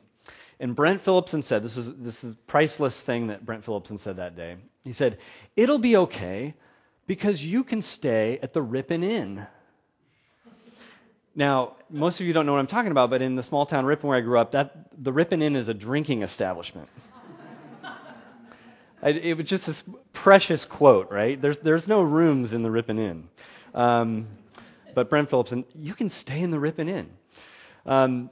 And 0.60 0.76
Brent 0.76 1.02
Phillipson 1.02 1.44
said, 1.44 1.64
this 1.64 1.78
is, 1.78 1.96
this 1.98 2.24
is 2.24 2.36
priceless 2.48 3.00
thing 3.00 3.28
that 3.28 3.46
Brent 3.46 3.64
Phillipson 3.64 3.98
said 3.98 4.18
that 4.18 4.36
day. 4.36 4.58
He 4.84 4.94
said, 4.94 5.20
It'll 5.56 5.80
be 5.80 5.96
okay 5.98 6.56
because 7.08 7.46
you 7.46 7.64
can 7.64 7.82
stay 7.82 8.40
at 8.42 8.54
the 8.54 8.62
Ripon 8.62 9.04
Inn. 9.04 9.48
Now, 11.34 11.76
most 11.90 12.20
of 12.20 12.28
you 12.28 12.34
don't 12.34 12.46
know 12.46 12.54
what 12.54 12.60
I'm 12.60 12.68
talking 12.68 12.92
about, 12.92 13.10
but 13.10 13.22
in 13.22 13.36
the 13.36 13.44
small 13.44 13.66
town 13.66 13.86
Ripon 13.86 14.10
where 14.10 14.18
I 14.18 14.22
grew 14.22 14.38
up, 14.38 14.52
that, 14.52 14.88
the 15.02 15.14
Ripon 15.14 15.42
Inn 15.42 15.56
is 15.56 15.70
a 15.70 15.74
drinking 15.74 16.24
establishment. 16.24 16.90
I, 19.02 19.10
it 19.10 19.38
was 19.38 19.48
just 19.48 19.66
this 19.66 19.84
precious 20.12 20.66
quote, 20.66 21.10
right? 21.10 21.42
There's, 21.42 21.58
there's 21.58 21.88
no 21.88 22.02
rooms 22.02 22.52
in 22.52 22.64
the 22.64 22.72
Ripon 22.72 23.00
Inn. 23.00 23.30
Um, 23.74 24.28
but 24.94 25.10
Brent 25.10 25.30
Phillips, 25.30 25.54
and 25.54 25.64
you 25.74 25.94
can 25.94 26.10
stay 26.10 26.42
in 26.42 26.52
the 26.52 26.60
Ripon 26.60 26.90
Inn. 26.90 27.10
Um, 27.86 28.30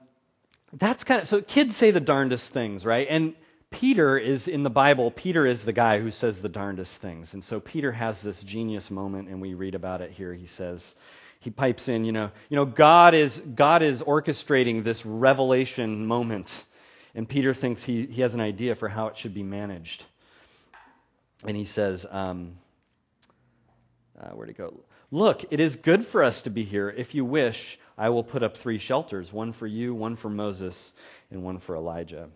that's 0.73 1.03
kind 1.03 1.21
of, 1.21 1.27
so 1.27 1.41
kids 1.41 1.77
say 1.77 1.91
the 1.91 2.01
darndest 2.01 2.51
things, 2.51 2.85
right? 2.85 3.07
And 3.09 3.33
Peter 3.71 4.17
is 4.17 4.47
in 4.47 4.63
the 4.63 4.69
Bible, 4.69 5.11
Peter 5.11 5.45
is 5.45 5.63
the 5.63 5.73
guy 5.73 5.99
who 5.99 6.11
says 6.11 6.41
the 6.41 6.49
darndest 6.49 6.99
things. 6.99 7.33
And 7.33 7.43
so 7.43 7.59
Peter 7.59 7.93
has 7.93 8.21
this 8.21 8.43
genius 8.43 8.91
moment, 8.91 9.29
and 9.29 9.41
we 9.41 9.53
read 9.53 9.75
about 9.75 10.01
it 10.01 10.11
here. 10.11 10.33
He 10.33 10.45
says, 10.45 10.95
he 11.39 11.49
pipes 11.49 11.87
in, 11.87 12.03
you 12.03 12.11
know, 12.11 12.31
you 12.49 12.55
know, 12.55 12.65
God 12.65 13.13
is 13.13 13.39
God 13.39 13.81
is 13.81 14.01
orchestrating 14.01 14.83
this 14.83 15.05
revelation 15.05 16.05
moment, 16.05 16.65
and 17.15 17.27
Peter 17.27 17.53
thinks 17.53 17.83
he, 17.83 18.05
he 18.05 18.21
has 18.21 18.33
an 18.33 18.41
idea 18.41 18.75
for 18.75 18.89
how 18.89 19.07
it 19.07 19.17
should 19.17 19.33
be 19.33 19.43
managed. 19.43 20.05
And 21.45 21.55
he 21.55 21.63
says, 21.63 22.05
um, 22.11 22.57
uh, 24.19 24.29
where'd 24.31 24.49
it 24.49 24.57
go? 24.57 24.73
Look, 25.11 25.45
it 25.51 25.59
is 25.59 25.77
good 25.77 26.05
for 26.05 26.21
us 26.21 26.41
to 26.43 26.49
be 26.49 26.63
here. 26.63 26.89
If 26.89 27.15
you 27.15 27.23
wish, 27.23 27.79
I 27.97 28.09
will 28.09 28.23
put 28.23 28.43
up 28.43 28.57
three 28.57 28.77
shelters 28.77 29.31
one 29.31 29.53
for 29.53 29.65
you, 29.65 29.95
one 29.95 30.15
for 30.15 30.29
Moses, 30.29 30.93
and 31.31 31.43
one 31.43 31.59
for 31.59 31.75
Elijah. 31.75 32.29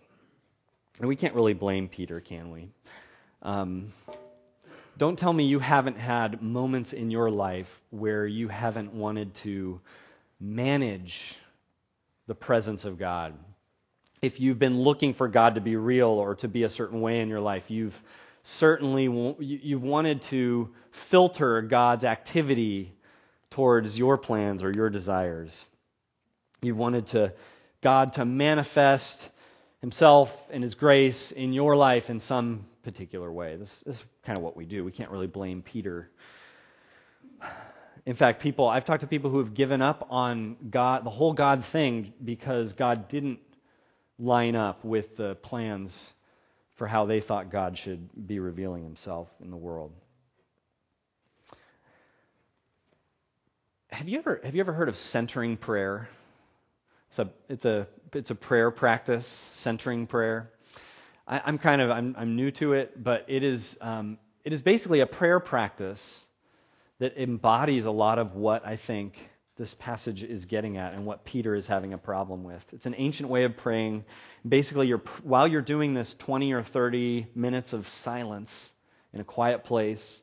And 0.98 1.08
we 1.08 1.16
can't 1.16 1.34
really 1.34 1.54
blame 1.54 1.88
Peter, 1.88 2.20
can 2.20 2.50
we? 2.50 2.68
Um, 3.42 3.92
don't 4.96 5.18
tell 5.18 5.32
me 5.32 5.44
you 5.44 5.58
haven't 5.58 5.98
had 5.98 6.42
moments 6.42 6.92
in 6.92 7.10
your 7.10 7.30
life 7.30 7.80
where 7.90 8.26
you 8.26 8.48
haven't 8.48 8.94
wanted 8.94 9.34
to 9.34 9.80
manage 10.40 11.36
the 12.26 12.34
presence 12.34 12.84
of 12.84 12.98
God. 12.98 13.34
If 14.22 14.40
you've 14.40 14.58
been 14.58 14.80
looking 14.80 15.12
for 15.12 15.28
God 15.28 15.56
to 15.56 15.60
be 15.60 15.76
real 15.76 16.08
or 16.08 16.34
to 16.36 16.48
be 16.48 16.62
a 16.62 16.70
certain 16.70 17.00
way 17.00 17.20
in 17.20 17.28
your 17.28 17.40
life, 17.40 17.70
you've 17.70 18.02
certainly 18.42 19.04
you've 19.38 19.82
wanted 19.82 20.22
to 20.22 20.70
filter 20.90 21.60
God's 21.62 22.04
activity 22.04 22.94
towards 23.50 23.98
your 23.98 24.16
plans 24.16 24.62
or 24.62 24.72
your 24.72 24.90
desires. 24.90 25.64
You 26.62 26.74
wanted 26.74 27.06
to 27.08 27.32
God 27.82 28.14
to 28.14 28.24
manifest 28.24 29.30
himself 29.84 30.48
and 30.50 30.62
his 30.62 30.74
grace 30.74 31.30
in 31.30 31.52
your 31.52 31.76
life 31.76 32.08
in 32.08 32.18
some 32.18 32.64
particular 32.82 33.30
way. 33.30 33.54
This, 33.56 33.80
this 33.80 33.96
is 33.96 34.04
kind 34.22 34.38
of 34.38 34.42
what 34.42 34.56
we 34.56 34.64
do. 34.64 34.82
We 34.82 34.90
can't 34.90 35.10
really 35.10 35.26
blame 35.26 35.60
Peter. 35.60 36.08
In 38.06 38.14
fact, 38.14 38.40
people 38.40 38.66
I've 38.66 38.86
talked 38.86 39.02
to 39.02 39.06
people 39.06 39.28
who 39.28 39.36
have 39.40 39.52
given 39.52 39.82
up 39.82 40.06
on 40.08 40.56
God, 40.70 41.04
the 41.04 41.10
whole 41.10 41.34
God 41.34 41.62
thing 41.62 42.14
because 42.24 42.72
God 42.72 43.08
didn't 43.08 43.40
line 44.18 44.56
up 44.56 44.82
with 44.86 45.18
the 45.18 45.34
plans 45.34 46.14
for 46.76 46.86
how 46.86 47.04
they 47.04 47.20
thought 47.20 47.50
God 47.50 47.76
should 47.76 48.08
be 48.26 48.38
revealing 48.38 48.84
himself 48.84 49.28
in 49.42 49.50
the 49.50 49.56
world. 49.58 49.92
Have 53.90 54.08
you 54.08 54.16
ever 54.16 54.40
have 54.44 54.54
you 54.54 54.60
ever 54.60 54.72
heard 54.72 54.88
of 54.88 54.96
centering 54.96 55.58
prayer? 55.58 56.08
It's 57.14 57.20
a, 57.20 57.28
it's 57.48 57.64
a, 57.64 57.86
it's 58.12 58.30
a 58.32 58.34
prayer 58.34 58.72
practice, 58.72 59.24
centering 59.52 60.08
prayer. 60.08 60.50
I, 61.28 61.48
am 61.48 61.58
kind 61.58 61.80
of, 61.80 61.88
I'm, 61.88 62.16
I'm 62.18 62.34
new 62.34 62.50
to 62.50 62.72
it, 62.72 63.04
but 63.04 63.24
it 63.28 63.44
is, 63.44 63.78
um, 63.80 64.18
it 64.42 64.52
is 64.52 64.62
basically 64.62 64.98
a 64.98 65.06
prayer 65.06 65.38
practice 65.38 66.24
that 66.98 67.16
embodies 67.16 67.84
a 67.84 67.90
lot 67.92 68.18
of 68.18 68.34
what 68.34 68.66
I 68.66 68.74
think 68.74 69.30
this 69.54 69.74
passage 69.74 70.24
is 70.24 70.44
getting 70.44 70.76
at 70.76 70.92
and 70.92 71.06
what 71.06 71.24
Peter 71.24 71.54
is 71.54 71.68
having 71.68 71.92
a 71.92 71.98
problem 71.98 72.42
with. 72.42 72.66
It's 72.72 72.86
an 72.86 72.96
ancient 72.98 73.28
way 73.28 73.44
of 73.44 73.56
praying. 73.56 74.04
Basically, 74.48 74.88
you're, 74.88 75.02
while 75.22 75.46
you're 75.46 75.62
doing 75.62 75.94
this 75.94 76.14
20 76.16 76.52
or 76.52 76.64
30 76.64 77.28
minutes 77.36 77.72
of 77.72 77.86
silence 77.86 78.72
in 79.12 79.20
a 79.20 79.24
quiet 79.24 79.62
place, 79.62 80.22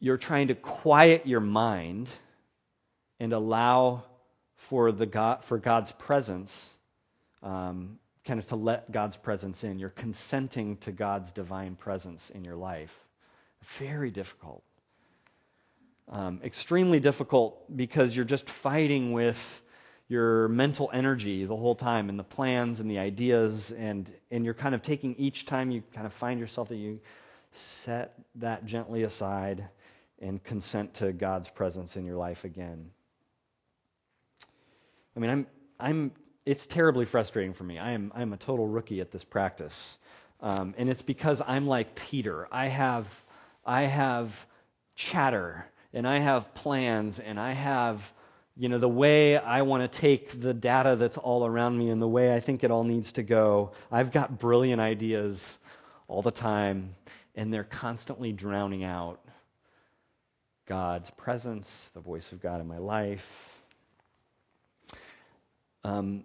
you're 0.00 0.16
trying 0.16 0.48
to 0.48 0.56
quiet 0.56 1.24
your 1.24 1.38
mind 1.38 2.08
and 3.20 3.32
allow 3.32 4.02
for, 4.62 4.92
the 4.92 5.06
God, 5.06 5.42
for 5.44 5.58
God's 5.58 5.90
presence, 5.90 6.74
um, 7.42 7.98
kind 8.24 8.38
of 8.38 8.46
to 8.46 8.56
let 8.56 8.92
God's 8.92 9.16
presence 9.16 9.64
in. 9.64 9.80
You're 9.80 9.90
consenting 9.90 10.76
to 10.78 10.92
God's 10.92 11.32
divine 11.32 11.74
presence 11.74 12.30
in 12.30 12.44
your 12.44 12.54
life. 12.54 12.96
Very 13.78 14.12
difficult. 14.12 14.62
Um, 16.08 16.40
extremely 16.44 17.00
difficult 17.00 17.76
because 17.76 18.14
you're 18.14 18.24
just 18.24 18.48
fighting 18.48 19.12
with 19.12 19.62
your 20.06 20.46
mental 20.48 20.90
energy 20.92 21.44
the 21.44 21.56
whole 21.56 21.74
time 21.74 22.08
and 22.08 22.16
the 22.16 22.24
plans 22.24 22.78
and 22.78 22.90
the 22.90 22.98
ideas 22.98 23.72
and 23.72 24.12
and 24.30 24.44
you're 24.44 24.52
kind 24.52 24.74
of 24.74 24.82
taking 24.82 25.14
each 25.16 25.46
time 25.46 25.70
you 25.70 25.82
kind 25.94 26.06
of 26.06 26.12
find 26.12 26.38
yourself 26.38 26.68
that 26.68 26.76
you 26.76 27.00
set 27.50 28.14
that 28.34 28.66
gently 28.66 29.04
aside 29.04 29.64
and 30.20 30.42
consent 30.44 30.92
to 30.94 31.12
God's 31.12 31.48
presence 31.48 31.96
in 31.96 32.04
your 32.04 32.16
life 32.16 32.44
again. 32.44 32.90
I 35.16 35.20
mean, 35.20 35.30
I'm, 35.30 35.46
I'm, 35.78 36.12
it's 36.46 36.66
terribly 36.66 37.04
frustrating 37.04 37.52
for 37.52 37.64
me. 37.64 37.78
I 37.78 37.92
am, 37.92 38.12
I'm 38.14 38.32
a 38.32 38.36
total 38.36 38.66
rookie 38.66 39.00
at 39.00 39.10
this 39.10 39.24
practice. 39.24 39.98
Um, 40.40 40.74
and 40.76 40.88
it's 40.88 41.02
because 41.02 41.40
I'm 41.46 41.66
like 41.66 41.94
Peter. 41.94 42.48
I 42.50 42.66
have, 42.66 43.24
I 43.64 43.82
have 43.82 44.46
chatter 44.94 45.66
and 45.92 46.06
I 46.06 46.18
have 46.18 46.52
plans 46.54 47.20
and 47.20 47.38
I 47.38 47.52
have, 47.52 48.12
you 48.56 48.68
know, 48.68 48.78
the 48.78 48.88
way 48.88 49.36
I 49.36 49.62
want 49.62 49.90
to 49.90 50.00
take 50.00 50.40
the 50.40 50.54
data 50.54 50.96
that's 50.96 51.16
all 51.18 51.46
around 51.46 51.78
me 51.78 51.90
and 51.90 52.02
the 52.02 52.08
way 52.08 52.34
I 52.34 52.40
think 52.40 52.64
it 52.64 52.70
all 52.70 52.84
needs 52.84 53.12
to 53.12 53.22
go. 53.22 53.72
I've 53.90 54.10
got 54.10 54.38
brilliant 54.38 54.80
ideas 54.80 55.60
all 56.08 56.22
the 56.22 56.30
time 56.30 56.96
and 57.34 57.52
they're 57.52 57.64
constantly 57.64 58.32
drowning 58.32 58.84
out 58.84 59.20
God's 60.66 61.10
presence, 61.10 61.90
the 61.94 62.00
voice 62.00 62.32
of 62.32 62.40
God 62.40 62.60
in 62.60 62.66
my 62.66 62.78
life. 62.78 63.51
Um, 65.84 66.24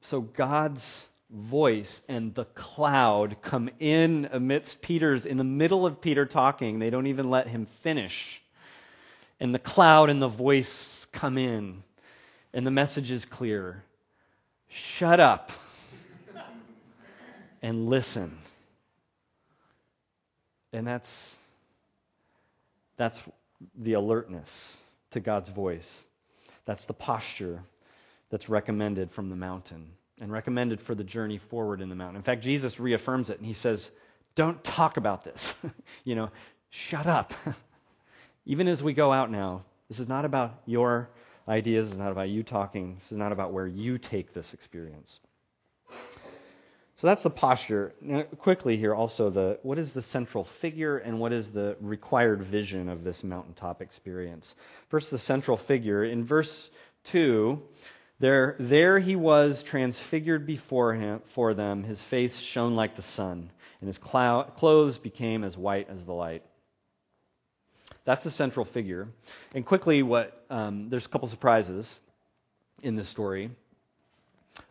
so 0.00 0.20
God's 0.20 1.06
voice 1.30 2.02
and 2.08 2.34
the 2.34 2.44
cloud 2.46 3.36
come 3.42 3.70
in 3.78 4.28
amidst 4.32 4.82
Peter's, 4.82 5.26
in 5.26 5.36
the 5.36 5.44
middle 5.44 5.86
of 5.86 6.00
Peter 6.00 6.26
talking. 6.26 6.78
They 6.78 6.90
don't 6.90 7.06
even 7.06 7.30
let 7.30 7.48
him 7.48 7.66
finish. 7.66 8.42
And 9.38 9.54
the 9.54 9.58
cloud 9.58 10.10
and 10.10 10.20
the 10.20 10.28
voice 10.28 11.06
come 11.12 11.38
in, 11.38 11.82
and 12.52 12.66
the 12.66 12.70
message 12.70 13.10
is 13.10 13.24
clear 13.24 13.84
shut 14.72 15.18
up 15.18 15.50
and 17.62 17.88
listen. 17.88 18.38
And 20.72 20.86
that's, 20.86 21.36
that's 22.96 23.20
the 23.76 23.94
alertness 23.94 24.80
to 25.10 25.18
God's 25.18 25.48
voice. 25.48 26.04
That's 26.66 26.86
the 26.86 26.94
posture 26.94 27.64
that's 28.30 28.48
recommended 28.48 29.10
from 29.10 29.28
the 29.28 29.36
mountain 29.36 29.92
and 30.20 30.30
recommended 30.30 30.80
for 30.80 30.94
the 30.94 31.04
journey 31.04 31.38
forward 31.38 31.80
in 31.80 31.88
the 31.88 31.94
mountain. 31.94 32.16
In 32.16 32.22
fact, 32.22 32.42
Jesus 32.42 32.78
reaffirms 32.78 33.30
it 33.30 33.38
and 33.38 33.46
he 33.46 33.52
says, 33.52 33.90
Don't 34.34 34.62
talk 34.62 34.96
about 34.96 35.24
this. 35.24 35.56
you 36.04 36.14
know, 36.14 36.30
shut 36.70 37.06
up. 37.06 37.34
Even 38.46 38.68
as 38.68 38.82
we 38.82 38.92
go 38.92 39.12
out 39.12 39.30
now, 39.30 39.64
this 39.88 40.00
is 40.00 40.08
not 40.08 40.24
about 40.24 40.62
your 40.66 41.10
ideas, 41.48 41.88
it's 41.88 41.98
not 41.98 42.12
about 42.12 42.28
you 42.28 42.42
talking, 42.42 42.94
this 42.96 43.12
is 43.12 43.18
not 43.18 43.32
about 43.32 43.52
where 43.52 43.66
you 43.66 43.98
take 43.98 44.32
this 44.32 44.54
experience. 44.54 45.20
So 47.00 47.06
that's 47.06 47.22
the 47.22 47.30
posture. 47.30 47.94
Now, 48.02 48.24
quickly 48.24 48.76
here, 48.76 48.94
also 48.94 49.30
the 49.30 49.58
what 49.62 49.78
is 49.78 49.94
the 49.94 50.02
central 50.02 50.44
figure 50.44 50.98
and 50.98 51.18
what 51.18 51.32
is 51.32 51.50
the 51.50 51.76
required 51.80 52.42
vision 52.42 52.90
of 52.90 53.04
this 53.04 53.24
mountaintop 53.24 53.80
experience? 53.80 54.54
First, 54.88 55.10
the 55.10 55.16
central 55.16 55.56
figure 55.56 56.04
in 56.04 56.24
verse 56.24 56.68
two. 57.02 57.62
There, 58.20 58.54
there 58.60 58.98
he 58.98 59.16
was 59.16 59.62
transfigured 59.62 60.46
before 60.46 60.94
him, 60.94 61.22
for 61.24 61.54
them. 61.54 61.84
His 61.84 62.02
face 62.02 62.36
shone 62.36 62.76
like 62.76 62.94
the 62.94 63.02
sun, 63.02 63.50
and 63.80 63.88
his 63.88 63.98
clothes 63.98 64.98
became 64.98 65.42
as 65.42 65.56
white 65.56 65.88
as 65.88 66.04
the 66.04 66.12
light. 66.12 66.44
That's 68.04 68.24
the 68.24 68.30
central 68.30 68.66
figure. 68.66 69.08
And 69.54 69.64
quickly, 69.64 70.02
what 70.02 70.44
um, 70.50 70.90
there's 70.90 71.06
a 71.06 71.08
couple 71.08 71.28
surprises 71.28 71.98
in 72.82 72.94
this 72.94 73.08
story. 73.08 73.50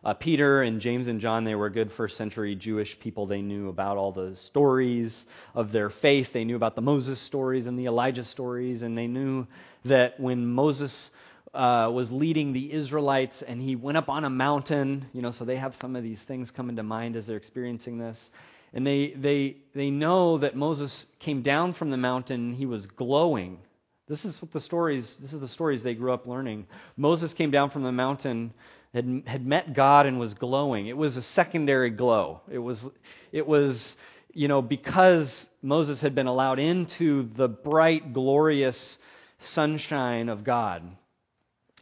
Uh, 0.04 0.14
Peter 0.14 0.62
and 0.62 0.80
James 0.80 1.08
and 1.08 1.20
John, 1.20 1.42
they 1.42 1.54
were 1.54 1.70
good 1.70 1.90
first 1.90 2.16
century 2.16 2.54
Jewish 2.54 2.98
people. 3.00 3.26
They 3.26 3.42
knew 3.42 3.68
about 3.68 3.96
all 3.96 4.12
the 4.12 4.36
stories 4.36 5.26
of 5.54 5.72
their 5.72 5.90
faith. 5.90 6.32
They 6.32 6.44
knew 6.44 6.56
about 6.56 6.76
the 6.76 6.82
Moses 6.82 7.18
stories 7.18 7.66
and 7.66 7.78
the 7.78 7.86
Elijah 7.86 8.24
stories. 8.24 8.82
And 8.82 8.96
they 8.96 9.06
knew 9.06 9.46
that 9.84 10.20
when 10.20 10.46
Moses 10.46 11.10
uh, 11.52 11.90
was 11.92 12.12
leading 12.12 12.52
the 12.52 12.72
Israelites 12.72 13.42
and 13.42 13.60
he 13.60 13.76
went 13.76 13.98
up 13.98 14.08
on 14.08 14.24
a 14.24 14.30
mountain, 14.30 15.06
you 15.12 15.22
know, 15.22 15.30
so 15.30 15.44
they 15.44 15.56
have 15.56 15.74
some 15.74 15.96
of 15.96 16.02
these 16.02 16.22
things 16.22 16.50
come 16.50 16.68
into 16.68 16.82
mind 16.82 17.16
as 17.16 17.26
they're 17.26 17.36
experiencing 17.36 17.98
this. 17.98 18.30
And 18.72 18.86
they, 18.86 19.08
they, 19.08 19.56
they 19.74 19.90
know 19.90 20.38
that 20.38 20.54
Moses 20.54 21.06
came 21.18 21.42
down 21.42 21.72
from 21.72 21.90
the 21.90 21.96
mountain, 21.96 22.54
he 22.54 22.66
was 22.66 22.86
glowing. 22.86 23.58
This 24.06 24.24
is 24.24 24.40
what 24.40 24.52
the 24.52 24.60
stories, 24.60 25.16
this 25.16 25.32
is 25.32 25.40
the 25.40 25.48
stories 25.48 25.82
they 25.82 25.94
grew 25.94 26.12
up 26.12 26.26
learning. 26.26 26.66
Moses 26.96 27.34
came 27.34 27.50
down 27.50 27.70
from 27.70 27.82
the 27.82 27.92
mountain 27.92 28.52
had, 28.94 29.22
had 29.26 29.46
met 29.46 29.72
God 29.72 30.06
and 30.06 30.18
was 30.18 30.34
glowing. 30.34 30.86
It 30.86 30.96
was 30.96 31.16
a 31.16 31.22
secondary 31.22 31.90
glow. 31.90 32.40
It 32.50 32.58
was, 32.58 32.90
it 33.32 33.46
was, 33.46 33.96
you 34.32 34.48
know, 34.48 34.62
because 34.62 35.48
Moses 35.62 36.00
had 36.00 36.14
been 36.14 36.26
allowed 36.26 36.58
into 36.58 37.22
the 37.22 37.48
bright, 37.48 38.12
glorious 38.12 38.98
sunshine 39.38 40.28
of 40.28 40.44
God. 40.44 40.82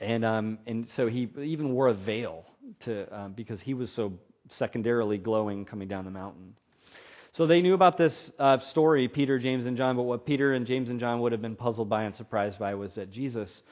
And, 0.01 0.25
um, 0.25 0.59
and 0.67 0.87
so 0.87 1.09
he 1.09 1.29
even 1.39 1.73
wore 1.73 1.89
a 1.89 1.95
veil 1.95 2.45
to, 2.81 3.07
um, 3.17 3.33
because 3.33 3.61
he 3.61 3.75
was 3.75 3.91
so 3.91 4.19
secondarily 4.51 5.19
glowing 5.19 5.65
coming 5.65 5.89
down 5.89 6.05
the 6.05 6.11
mountain. 6.11 6.55
So 7.33 7.47
they 7.47 7.61
knew 7.63 7.75
about 7.75 7.97
this 7.97 8.33
uh, 8.39 8.59
story, 8.59 9.07
Peter, 9.09 9.39
James, 9.39 9.67
and 9.67 9.77
John, 9.77 9.97
but 9.97 10.03
what 10.03 10.25
Peter 10.25 10.55
and 10.55 10.67
James 10.67 10.91
and 10.91 10.99
John 10.99 11.21
would 11.21 11.33
have 11.33 11.43
been 11.43 11.57
puzzled 11.57 11.89
by 11.89 12.05
and 12.05 12.15
surprised 12.15 12.59
by 12.59 12.75
was 12.75 12.95
that 12.95 13.11
Jesus 13.11 13.63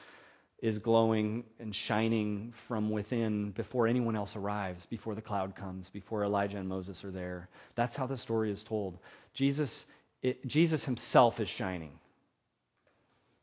is 0.59 0.79
glowing 0.79 1.43
and 1.59 1.75
shining 1.75 2.51
from 2.55 2.89
within 2.89 3.51
before 3.51 3.87
anyone 3.87 4.15
else 4.15 4.35
arrives, 4.35 4.85
before 4.85 5.15
the 5.15 5.21
cloud 5.21 5.55
comes, 5.55 5.89
before 5.89 6.23
Elijah 6.23 6.57
and 6.57 6.67
Moses 6.67 7.03
are 7.03 7.11
there. 7.11 7.49
That's 7.75 7.95
how 7.95 8.07
the 8.07 8.17
story 8.17 8.51
is 8.51 8.63
told. 8.63 8.97
Jesus, 9.33 9.85
it, 10.23 10.45
Jesus 10.47 10.83
himself 10.85 11.39
is 11.39 11.49
shining. 11.49 11.91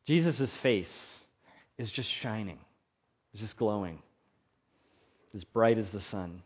Jesus' 0.06 0.52
face 0.52 1.26
is 1.78 1.90
just 1.90 2.10
shining, 2.10 2.58
it's 3.34 3.42
just 3.42 3.56
glowing, 3.56 3.98
as 5.34 5.42
bright 5.44 5.76
as 5.76 5.90
the 5.90 6.00
sun. 6.00 6.42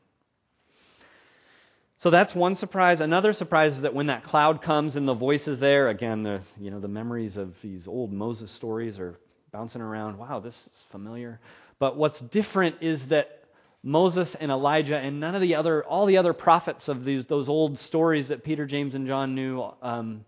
So 1.99 2.09
that's 2.09 2.35
one 2.35 2.54
surprise. 2.54 3.02
Another 3.02 3.35
surprise 3.35 3.76
is 3.76 3.83
that 3.83 3.92
when 3.92 4.07
that 4.07 4.23
cloud 4.23 4.62
comes 4.62 4.97
and 4.97 5.07
the 5.07 5.12
voice 5.14 5.47
is 5.47 5.61
there, 5.61 5.88
again, 5.88 6.23
the, 6.23 6.40
you 6.59 6.71
know, 6.71 6.80
the 6.80 6.88
memories 6.88 7.37
of 7.37 7.61
these 7.61 7.87
old 7.87 8.11
Moses 8.12 8.50
stories 8.50 8.99
are 8.99 9.18
bouncing 9.52 9.82
around. 9.82 10.17
Wow, 10.17 10.41
this 10.41 10.69
is 10.69 10.84
familiar. 10.91 11.41
But 11.78 11.97
what's 11.97 12.21
different 12.21 12.76
is 12.80 13.08
that 13.08 13.45
Moses 13.82 14.34
and 14.34 14.50
Elijah 14.50 14.97
and 14.97 15.21
none 15.21 15.34
of 15.34 15.43
the 15.43 15.56
other, 15.56 15.84
all 15.84 16.06
the 16.06 16.17
other 16.17 16.32
prophets 16.32 16.89
of 16.89 17.04
these, 17.04 17.26
those 17.26 17.50
old 17.50 17.78
stories 17.78 18.28
that 18.28 18.45
Peter, 18.45 18.65
James, 18.65 18.95
and 18.95 19.06
John 19.06 19.34
knew, 19.34 19.71
um, 19.82 20.25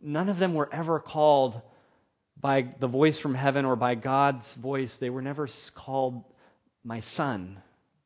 none 0.00 0.28
of 0.28 0.38
them 0.38 0.54
were 0.54 0.68
ever 0.72 1.00
called 1.00 1.62
by 2.40 2.68
the 2.78 2.86
voice 2.86 3.18
from 3.18 3.34
heaven 3.34 3.64
or 3.64 3.76
by 3.76 3.94
God's 3.94 4.54
voice. 4.54 4.96
They 4.96 5.10
were 5.10 5.22
never 5.22 5.48
called 5.74 6.24
my 6.82 7.00
son. 7.00 7.60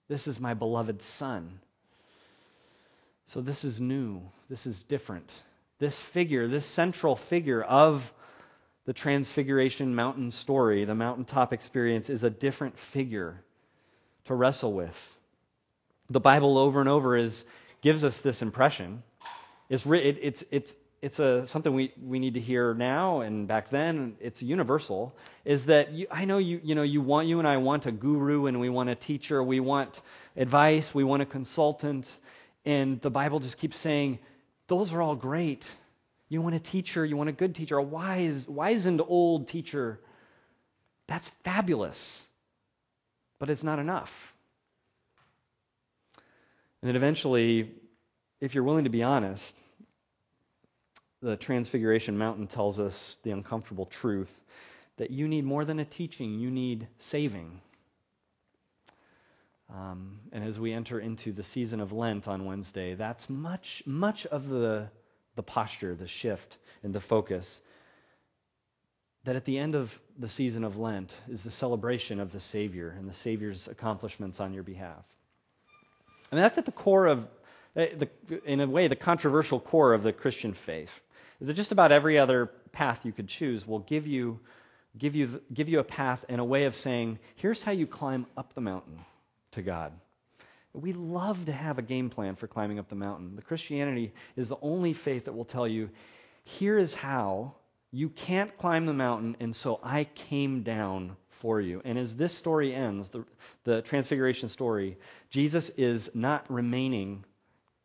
This 0.08 0.26
is 0.26 0.40
my 0.40 0.54
beloved 0.54 1.00
son. 1.02 1.60
So 3.26 3.40
this 3.40 3.64
is 3.64 3.80
new. 3.80 4.22
This 4.50 4.66
is 4.66 4.82
different. 4.82 5.42
This 5.78 5.98
figure, 5.98 6.46
this 6.46 6.66
central 6.66 7.16
figure 7.16 7.62
of 7.62 8.12
the 8.86 8.92
Transfiguration 8.92 9.94
Mountain 9.94 10.30
story, 10.30 10.84
the 10.84 10.94
mountaintop 10.94 11.52
experience, 11.52 12.10
is 12.10 12.22
a 12.22 12.30
different 12.30 12.78
figure 12.78 13.42
to 14.26 14.34
wrestle 14.34 14.72
with. 14.72 15.16
The 16.10 16.20
Bible 16.20 16.58
over 16.58 16.80
and 16.80 16.88
over 16.88 17.16
is, 17.16 17.44
gives 17.80 18.04
us 18.04 18.20
this 18.20 18.42
impression. 18.42 19.02
It's, 19.70 19.86
it, 19.86 20.18
it's, 20.20 20.44
it's, 20.50 20.76
it's 21.04 21.18
a, 21.18 21.46
something 21.46 21.74
we, 21.74 21.92
we 22.02 22.18
need 22.18 22.32
to 22.32 22.40
hear 22.40 22.72
now 22.72 23.20
and 23.20 23.46
back 23.46 23.68
then. 23.68 24.16
It's 24.20 24.42
universal. 24.42 25.14
Is 25.44 25.66
that 25.66 25.92
you, 25.92 26.06
I 26.10 26.24
know 26.24 26.38
you, 26.38 26.62
you 26.64 26.74
know 26.74 26.82
you 26.82 27.02
want 27.02 27.28
you 27.28 27.38
and 27.38 27.46
I 27.46 27.58
want 27.58 27.84
a 27.84 27.92
guru 27.92 28.46
and 28.46 28.58
we 28.58 28.70
want 28.70 28.88
a 28.88 28.94
teacher. 28.94 29.42
We 29.44 29.60
want 29.60 30.00
advice. 30.34 30.94
We 30.94 31.04
want 31.04 31.20
a 31.20 31.26
consultant. 31.26 32.20
And 32.64 33.02
the 33.02 33.10
Bible 33.10 33.38
just 33.38 33.58
keeps 33.58 33.76
saying 33.76 34.18
those 34.66 34.94
are 34.94 35.02
all 35.02 35.14
great. 35.14 35.70
You 36.30 36.40
want 36.40 36.54
a 36.54 36.58
teacher, 36.58 37.04
you 37.04 37.18
want 37.18 37.28
a 37.28 37.32
good 37.32 37.54
teacher, 37.54 37.76
a 37.76 37.82
wise, 37.82 38.48
wizened 38.48 39.02
old 39.06 39.46
teacher. 39.46 40.00
That's 41.06 41.28
fabulous. 41.28 42.28
But 43.38 43.50
it's 43.50 43.62
not 43.62 43.78
enough. 43.78 44.32
And 46.80 46.88
then 46.88 46.96
eventually, 46.96 47.72
if 48.40 48.54
you're 48.54 48.64
willing 48.64 48.84
to 48.84 48.90
be 48.90 49.02
honest, 49.02 49.54
the 51.24 51.36
Transfiguration 51.36 52.16
Mountain 52.16 52.46
tells 52.48 52.78
us 52.78 53.16
the 53.22 53.30
uncomfortable 53.30 53.86
truth 53.86 54.40
that 54.96 55.10
you 55.10 55.26
need 55.26 55.44
more 55.44 55.64
than 55.64 55.80
a 55.80 55.84
teaching, 55.84 56.38
you 56.38 56.50
need 56.50 56.86
saving. 56.98 57.60
Um, 59.74 60.20
and 60.32 60.44
as 60.44 60.60
we 60.60 60.72
enter 60.72 61.00
into 61.00 61.32
the 61.32 61.42
season 61.42 61.80
of 61.80 61.92
Lent 61.92 62.28
on 62.28 62.44
Wednesday, 62.44 62.94
that's 62.94 63.28
much, 63.28 63.82
much 63.86 64.26
of 64.26 64.48
the 64.48 64.90
the 65.34 65.42
posture, 65.42 65.94
the 65.94 66.06
shift, 66.06 66.58
and 66.82 66.94
the 66.94 67.00
focus. 67.00 67.62
That 69.24 69.36
at 69.36 69.44
the 69.44 69.58
end 69.58 69.74
of 69.74 70.00
the 70.18 70.28
season 70.28 70.64
of 70.64 70.76
Lent 70.76 71.14
is 71.28 71.42
the 71.42 71.50
celebration 71.50 72.20
of 72.20 72.32
the 72.32 72.40
Savior 72.40 72.94
and 72.96 73.08
the 73.08 73.14
Savior's 73.14 73.68
accomplishments 73.68 74.38
on 74.38 74.52
your 74.52 74.62
behalf. 74.62 75.04
And 76.30 76.38
that's 76.38 76.58
at 76.58 76.66
the 76.66 76.72
core 76.72 77.06
of, 77.06 77.26
eh, 77.74 78.04
in 78.44 78.60
a 78.60 78.66
way, 78.66 78.86
the 78.86 78.96
controversial 78.96 79.60
core 79.60 79.94
of 79.94 80.02
the 80.02 80.12
Christian 80.12 80.52
faith. 80.52 81.00
Is 81.40 81.48
that 81.48 81.54
just 81.54 81.72
about 81.72 81.92
every 81.92 82.18
other 82.18 82.46
path 82.72 83.04
you 83.04 83.12
could 83.12 83.28
choose 83.28 83.66
will 83.66 83.80
give 83.80 84.06
you, 84.06 84.40
give 84.96 85.14
you, 85.14 85.40
give 85.52 85.68
you 85.68 85.78
a 85.78 85.84
path 85.84 86.24
and 86.28 86.40
a 86.40 86.44
way 86.44 86.64
of 86.64 86.76
saying, 86.76 87.18
here's 87.34 87.62
how 87.62 87.72
you 87.72 87.86
climb 87.86 88.26
up 88.36 88.54
the 88.54 88.60
mountain 88.60 89.00
to 89.52 89.62
God. 89.62 89.92
We 90.72 90.92
love 90.92 91.46
to 91.46 91.52
have 91.52 91.78
a 91.78 91.82
game 91.82 92.10
plan 92.10 92.34
for 92.34 92.46
climbing 92.46 92.78
up 92.78 92.88
the 92.88 92.96
mountain. 92.96 93.36
The 93.36 93.42
Christianity 93.42 94.12
is 94.36 94.48
the 94.48 94.56
only 94.60 94.92
faith 94.92 95.26
that 95.26 95.34
will 95.34 95.44
tell 95.44 95.68
you 95.68 95.90
here 96.44 96.76
is 96.76 96.94
how 96.94 97.54
you 97.90 98.08
can't 98.08 98.56
climb 98.58 98.86
the 98.86 98.92
mountain, 98.92 99.36
and 99.40 99.54
so 99.54 99.78
I 99.82 100.04
came 100.04 100.62
down 100.62 101.16
for 101.30 101.60
you. 101.60 101.80
And 101.84 101.96
as 101.96 102.16
this 102.16 102.34
story 102.34 102.74
ends, 102.74 103.10
the, 103.10 103.24
the 103.62 103.82
Transfiguration 103.82 104.48
story, 104.48 104.98
Jesus 105.30 105.68
is 105.70 106.10
not 106.12 106.44
remaining 106.50 107.24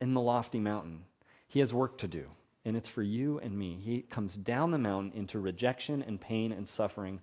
in 0.01 0.13
the 0.13 0.21
lofty 0.21 0.59
mountain. 0.59 1.03
He 1.47 1.59
has 1.59 1.73
work 1.73 1.99
to 1.99 2.07
do, 2.07 2.25
and 2.65 2.75
it's 2.75 2.89
for 2.89 3.03
you 3.03 3.39
and 3.39 3.57
me. 3.57 3.79
He 3.81 4.01
comes 4.01 4.35
down 4.35 4.71
the 4.71 4.77
mountain 4.77 5.11
into 5.15 5.39
rejection 5.39 6.01
and 6.01 6.19
pain 6.19 6.51
and 6.51 6.67
suffering 6.67 7.21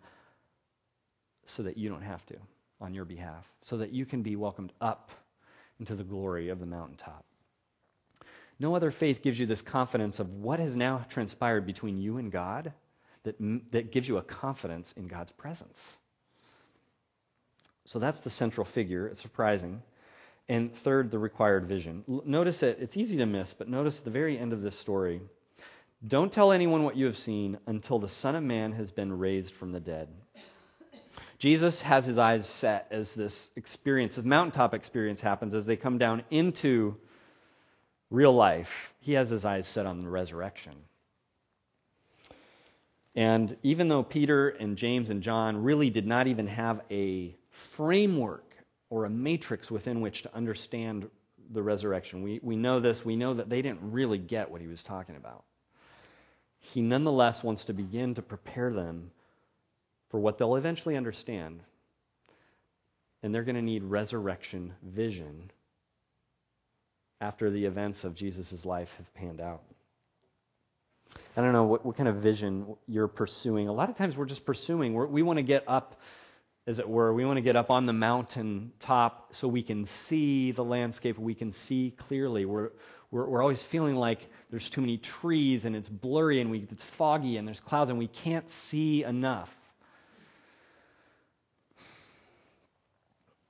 so 1.45 1.63
that 1.63 1.77
you 1.77 1.89
don't 1.89 2.03
have 2.03 2.25
to 2.27 2.37
on 2.81 2.95
your 2.95 3.05
behalf, 3.05 3.49
so 3.63 3.77
that 3.79 3.93
you 3.93 4.05
can 4.05 4.23
be 4.23 4.37
welcomed 4.37 4.73
up 4.81 5.11
into 5.79 5.95
the 5.95 6.05
glory 6.05 6.49
of 6.49 6.61
the 6.61 6.67
mountaintop. 6.67 7.25
No 8.59 8.75
other 8.75 8.91
faith 8.91 9.23
gives 9.23 9.39
you 9.39 9.47
this 9.47 9.63
confidence 9.63 10.19
of 10.19 10.31
what 10.31 10.59
has 10.61 10.77
now 10.77 11.05
transpired 11.09 11.67
between 11.67 11.99
you 11.99 12.17
and 12.17 12.33
God 12.33 12.73
that, 13.25 13.37
that 13.73 13.93
gives 13.93 14.09
you 14.09 14.17
a 14.17 14.23
confidence 14.23 14.93
in 14.97 15.07
God's 15.07 15.33
presence. 15.33 15.97
So 17.85 17.99
that's 17.99 18.21
the 18.21 18.31
central 18.31 18.65
figure. 18.65 19.07
It's 19.07 19.23
surprising. 19.23 19.83
And 20.49 20.75
third, 20.75 21.11
the 21.11 21.19
required 21.19 21.67
vision. 21.67 22.05
Notice 22.25 22.63
it, 22.63 22.79
it's 22.81 22.97
easy 22.97 23.17
to 23.17 23.27
miss, 23.27 23.53
but 23.53 23.69
notice 23.69 24.01
the 24.01 24.11
very 24.11 24.39
end 24.39 24.53
of 24.53 24.63
this 24.63 24.79
story. 24.79 25.21
Don't 26.07 26.31
tell 26.31 26.53
anyone 26.53 26.85
what 26.85 26.97
you 26.97 27.07
have 27.07 27.17
seen 27.17 27.59
until 27.67 27.99
the 27.99 28.09
Son 28.09 28.37
of 28.37 28.45
Man 28.45 28.73
has 28.73 28.93
been 28.93 29.19
raised 29.19 29.55
from 29.55 29.73
the 29.73 29.81
dead. 29.81 30.09
Jesus 31.39 31.83
has 31.83 32.07
his 32.07 32.17
eyes 32.17 32.47
set 32.47 32.87
as 32.91 33.15
this 33.15 33.51
experience, 33.57 34.17
this 34.17 34.25
mountaintop 34.25 34.73
experience 34.73 35.21
happens 35.21 35.55
as 35.55 35.67
they 35.67 35.77
come 35.77 35.99
down 35.99 36.23
into 36.31 36.97
real 38.11 38.33
life. 38.33 38.95
He 39.01 39.13
has 39.15 39.31
his 39.31 39.45
eyes 39.45 39.67
set 39.67 39.85
on 39.85 40.01
the 40.01 40.09
resurrection. 40.09 40.75
And 43.15 43.57
even 43.63 43.89
though 43.89 44.03
Peter 44.03 44.51
and 44.51 44.77
James 44.77 45.11
and 45.11 45.23
John 45.23 45.63
really 45.63 45.91
did 45.91 46.07
not 46.07 46.27
even 46.27 46.47
have 46.47 46.83
a 46.91 47.35
framework 47.51 48.46
or 48.91 49.05
a 49.05 49.11
matrix 49.11 49.71
within 49.71 50.01
which 50.01 50.23
to 50.23 50.35
understand 50.35 51.09
the 51.53 51.63
resurrection, 51.63 52.23
we, 52.23 52.41
we 52.43 52.57
know 52.57 52.81
this, 52.81 53.05
we 53.05 53.17
know 53.17 53.35
that 53.35 53.49
they 53.49 53.63
didn't 53.63 53.81
really 53.83 54.19
get 54.19 54.51
what 54.51 54.61
he 54.61 54.67
was 54.67 54.83
talking 54.83 55.17
about. 55.17 55.45
He 56.59 56.83
nonetheless 56.83 57.43
wants 57.43 57.65
to 57.67 57.73
begin 57.73 58.15
to 58.15 58.23
prepare 58.23 58.73
them 58.73 59.11
for 60.09 60.19
what 60.19 60.39
they'll 60.39 60.57
eventually 60.57 60.97
understand. 60.97 61.61
And 63.23 63.35
they're 63.35 63.45
going 63.45 63.57
to 63.57 63.63
need 63.63 63.85
resurrection 63.85 64.75
vision 64.83 65.51
after 67.21 67.51
the 67.51 67.65
events 67.65 68.05
of 68.05 68.15
Jesus' 68.15 68.65
life 68.65 68.95
have 68.99 69.13
panned 69.15 69.41
out. 69.41 69.63
I 71.37 71.43
don't 71.43 71.53
know 71.53 71.65
what, 71.65 71.85
what 71.85 71.97
kind 71.97 72.09
of 72.09 72.17
vision 72.17 72.77
you're 72.87 73.09
pursuing. 73.09 73.69
A 73.69 73.73
lot 73.73 73.89
of 73.89 73.97
times 73.97 74.17
we're 74.17 74.27
just 74.27 74.45
pursuing, 74.45 74.95
we're, 74.95 75.07
we 75.07 75.23
want 75.23 75.39
to 75.39 75.43
get 75.43 75.65
up, 75.67 76.01
as 76.67 76.79
it 76.79 76.89
were, 76.89 77.13
we 77.13 77.25
want 77.25 77.37
to 77.37 77.43
get 77.43 77.57
up 77.57 77.71
on 77.71 77.87
the 77.87 77.93
mountain 77.93 78.73
top 78.81 79.35
so 79.35 79.47
we 79.47 79.63
can 79.63 79.85
see 79.85 80.51
the 80.51 80.65
landscape, 80.65 81.19
we 81.19 81.35
can 81.35 81.53
see 81.53 81.95
clearly. 81.97 82.45
We're, 82.45 82.71
we're, 83.11 83.27
we're 83.27 83.43
always 83.43 83.63
feeling 83.63 83.97
like 83.97 84.29
there's 84.51 84.69
too 84.69 84.81
many 84.81 84.99
trees 84.99 85.65
and 85.65 85.77
it's 85.77 85.89
blurry 85.89 86.41
and 86.41 86.51
we, 86.51 86.67
it's 86.71 86.85
foggy 86.85 87.37
and 87.37 87.47
there's 87.47 87.61
clouds 87.61 87.91
and 87.91 87.99
we 87.99 88.09
can't 88.09 88.51
see 88.51 89.05
enough. 89.05 89.55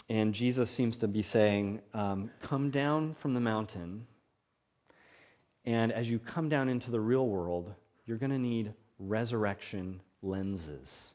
And 0.09 0.35
Jesus 0.35 0.71
seems 0.71 0.99
to 0.99 1.09
be 1.09 1.23
saying, 1.23 1.81
um, 1.95 2.31
Come 2.43 2.71
down 2.71 3.15
from 3.15 3.35
the 3.35 3.41
mountain 3.41 4.07
and 5.67 5.91
as 5.91 6.09
you 6.09 6.21
come 6.21 6.49
down 6.49 6.69
into 6.69 6.91
the 6.93 7.01
real 7.01 7.27
world, 7.27 7.75
you're 8.07 8.19
going 8.19 8.31
to 8.31 8.39
need 8.39 8.73
resurrection 9.01 10.01
lenses. 10.23 11.13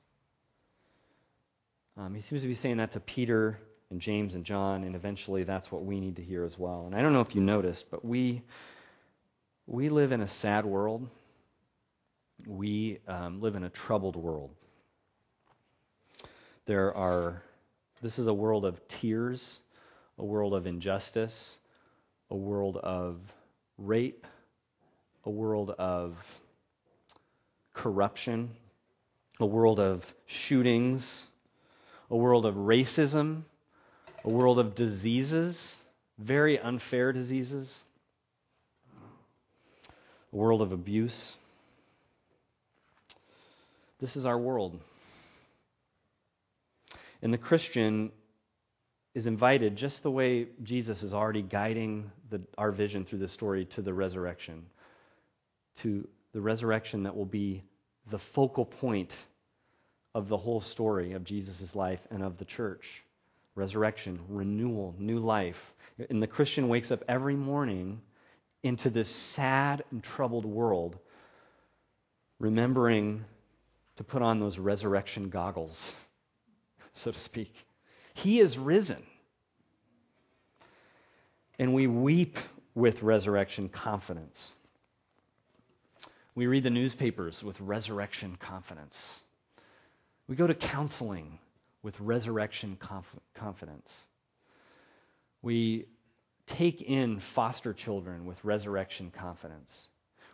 Um, 1.97 2.15
he 2.15 2.21
seems 2.21 2.41
to 2.41 2.47
be 2.47 2.53
saying 2.53 2.77
that 2.77 2.91
to 2.93 2.99
Peter 2.99 3.59
and 3.89 3.99
James 3.99 4.35
and 4.35 4.45
John, 4.45 4.83
and 4.83 4.95
eventually 4.95 5.43
that's 5.43 5.71
what 5.71 5.83
we 5.83 5.99
need 5.99 6.15
to 6.15 6.23
hear 6.23 6.45
as 6.45 6.57
well. 6.57 6.85
And 6.85 6.95
I 6.95 7.01
don't 7.01 7.11
know 7.11 7.21
if 7.21 7.35
you 7.35 7.41
noticed, 7.41 7.91
but 7.91 8.05
we, 8.05 8.41
we 9.67 9.89
live 9.89 10.13
in 10.13 10.21
a 10.21 10.27
sad 10.27 10.65
world. 10.65 11.07
We 12.47 12.99
um, 13.07 13.41
live 13.41 13.55
in 13.55 13.63
a 13.63 13.69
troubled 13.69 14.15
world. 14.15 14.51
There 16.65 16.95
are, 16.95 17.43
this 18.01 18.17
is 18.17 18.27
a 18.27 18.33
world 18.33 18.63
of 18.63 18.87
tears, 18.87 19.59
a 20.17 20.23
world 20.23 20.53
of 20.53 20.65
injustice, 20.65 21.57
a 22.29 22.35
world 22.35 22.77
of 22.77 23.19
rape, 23.77 24.25
a 25.25 25.29
world 25.29 25.71
of 25.71 26.39
corruption, 27.73 28.51
a 29.39 29.45
world 29.45 29.79
of 29.79 30.13
shootings, 30.25 31.27
a 32.11 32.15
world 32.15 32.45
of 32.45 32.55
racism, 32.55 33.43
a 34.23 34.29
world 34.29 34.59
of 34.59 34.75
diseases, 34.75 35.77
very 36.19 36.59
unfair 36.59 37.11
diseases, 37.11 37.83
a 40.31 40.35
world 40.35 40.61
of 40.61 40.71
abuse. 40.71 41.37
This 43.99 44.15
is 44.15 44.25
our 44.25 44.37
world. 44.37 44.79
And 47.23 47.33
the 47.33 47.37
Christian 47.37 48.11
is 49.15 49.25
invited, 49.25 49.75
just 49.75 50.03
the 50.03 50.11
way 50.11 50.47
Jesus 50.63 51.03
is 51.03 51.13
already 51.13 51.41
guiding 51.41 52.11
the, 52.29 52.41
our 52.57 52.71
vision 52.71 53.05
through 53.05 53.19
the 53.19 53.27
story 53.27 53.65
to 53.65 53.81
the 53.81 53.93
resurrection 53.93 54.65
to 55.77 56.07
the 56.33 56.41
resurrection 56.41 57.03
that 57.03 57.15
will 57.15 57.25
be 57.25 57.63
the 58.09 58.19
focal 58.19 58.65
point 58.65 59.15
of 60.13 60.27
the 60.27 60.37
whole 60.37 60.61
story 60.61 61.13
of 61.13 61.23
Jesus' 61.23 61.75
life 61.75 62.01
and 62.11 62.23
of 62.23 62.37
the 62.37 62.45
church. 62.45 63.03
Resurrection, 63.55 64.19
renewal, 64.29 64.95
new 64.97 65.19
life. 65.19 65.73
And 66.09 66.21
the 66.21 66.27
Christian 66.27 66.67
wakes 66.67 66.91
up 66.91 67.03
every 67.07 67.35
morning 67.35 68.01
into 68.63 68.89
this 68.89 69.09
sad 69.09 69.83
and 69.91 70.03
troubled 70.03 70.45
world, 70.45 70.97
remembering 72.39 73.25
to 73.97 74.03
put 74.03 74.21
on 74.21 74.39
those 74.39 74.57
resurrection 74.57 75.29
goggles, 75.29 75.93
so 76.93 77.11
to 77.11 77.19
speak. 77.19 77.65
He 78.13 78.39
is 78.39 78.57
risen. 78.57 79.03
And 81.59 81.73
we 81.73 81.87
weep 81.87 82.37
with 82.73 83.03
resurrection 83.03 83.69
confidence. 83.69 84.53
We 86.33 86.47
read 86.47 86.63
the 86.63 86.69
newspapers 86.69 87.43
with 87.43 87.59
resurrection 87.59 88.37
confidence. 88.39 89.20
We 90.31 90.37
go 90.37 90.47
to 90.47 90.55
counseling 90.55 91.39
with 91.83 91.99
resurrection 91.99 92.77
conf- 92.79 93.19
confidence. 93.33 94.05
We 95.41 95.87
take 96.45 96.81
in 96.81 97.19
foster 97.19 97.73
children 97.73 98.25
with 98.25 98.41
resurrection 98.45 99.11
confidence. 99.11 99.89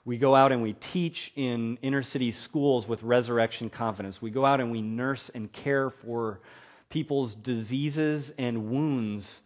We 0.06 0.20
go 0.20 0.36
out 0.36 0.52
and 0.52 0.62
we 0.62 0.74
teach 0.74 1.32
in 1.36 1.80
inner 1.82 2.04
city 2.04 2.30
schools 2.30 2.88
with 2.88 3.02
resurrection 3.02 3.72
confidence. 3.72 4.22
We 4.22 4.30
go 4.30 4.46
out 4.46 4.62
and 4.62 4.70
we 4.70 4.84
nurse 4.84 5.30
and 5.30 5.52
care 5.52 5.90
for 5.90 6.42
people's 6.90 7.34
diseases 7.34 8.36
and 8.38 8.70
wounds 8.70 9.42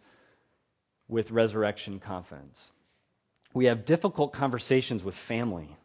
with 1.08 1.30
resurrection 1.30 1.98
confidence. 1.98 2.72
We 3.54 3.64
have 3.64 3.86
difficult 3.86 4.34
conversations 4.34 5.02
with 5.02 5.14
family 5.14 5.78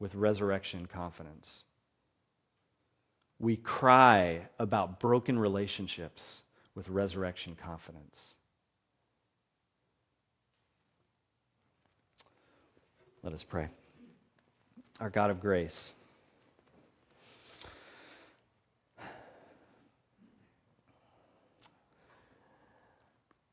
with 0.00 0.16
resurrection 0.16 0.86
confidence. 0.86 1.62
We 3.38 3.56
cry 3.56 4.48
about 4.58 4.98
broken 4.98 5.38
relationships 5.38 6.42
with 6.74 6.88
resurrection 6.88 7.54
confidence. 7.54 8.34
Let 13.22 13.34
us 13.34 13.42
pray. 13.42 13.68
Our 15.00 15.10
God 15.10 15.30
of 15.30 15.40
grace, 15.40 15.92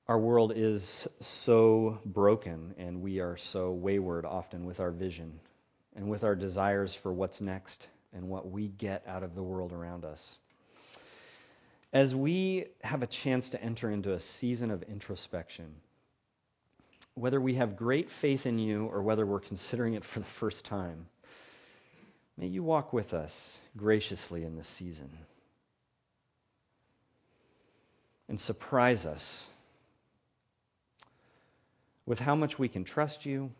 our 0.07 0.19
world 0.19 0.53
is 0.55 1.07
so 1.19 1.99
broken 2.05 2.75
and 2.77 3.01
we 3.01 3.19
are 3.19 3.35
so 3.35 3.71
wayward 3.71 4.25
often 4.25 4.65
with 4.65 4.79
our 4.79 4.91
vision 4.91 5.39
and 5.95 6.09
with 6.09 6.23
our 6.23 6.35
desires 6.35 6.93
for 6.93 7.11
what's 7.11 7.41
next 7.41 7.87
and 8.13 8.29
what 8.29 8.49
we 8.49 8.67
get 8.67 9.03
out 9.07 9.23
of 9.23 9.35
the 9.35 9.43
world 9.43 9.73
around 9.73 10.05
us. 10.05 10.39
As 11.91 12.15
we 12.15 12.65
have 12.83 13.03
a 13.03 13.07
chance 13.07 13.49
to 13.49 13.61
enter 13.61 13.89
into 13.89 14.13
a 14.13 14.19
season 14.19 14.71
of 14.71 14.83
introspection, 14.83 15.75
whether 17.15 17.39
we 17.39 17.55
have 17.55 17.75
great 17.75 18.09
faith 18.09 18.45
in 18.45 18.57
you 18.57 18.85
or 18.85 19.01
whether 19.03 19.25
we're 19.25 19.39
considering 19.39 19.93
it 19.93 20.03
for 20.03 20.19
the 20.19 20.25
first 20.25 20.65
time, 20.65 21.07
may 22.37 22.47
you 22.47 22.63
walk 22.63 22.93
with 22.93 23.13
us 23.13 23.59
graciously 23.77 24.43
in 24.43 24.55
this 24.55 24.67
season 24.67 25.09
and 28.27 28.39
surprise 28.39 29.05
us 29.05 29.47
with 32.05 32.19
how 32.19 32.35
much 32.35 32.57
we 32.57 32.67
can 32.67 32.83
trust 32.83 33.25
you, 33.25 33.51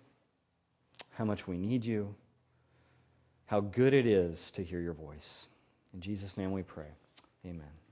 how 1.11 1.25
much 1.25 1.47
we 1.47 1.57
need 1.57 1.85
you, 1.85 2.15
how 3.53 3.59
good 3.59 3.93
it 3.93 4.07
is 4.07 4.49
to 4.49 4.63
hear 4.63 4.79
your 4.79 4.95
voice. 4.95 5.47
In 5.93 6.01
Jesus' 6.01 6.37
name 6.37 6.53
we 6.53 6.63
pray. 6.63 6.87
Amen. 7.45 7.82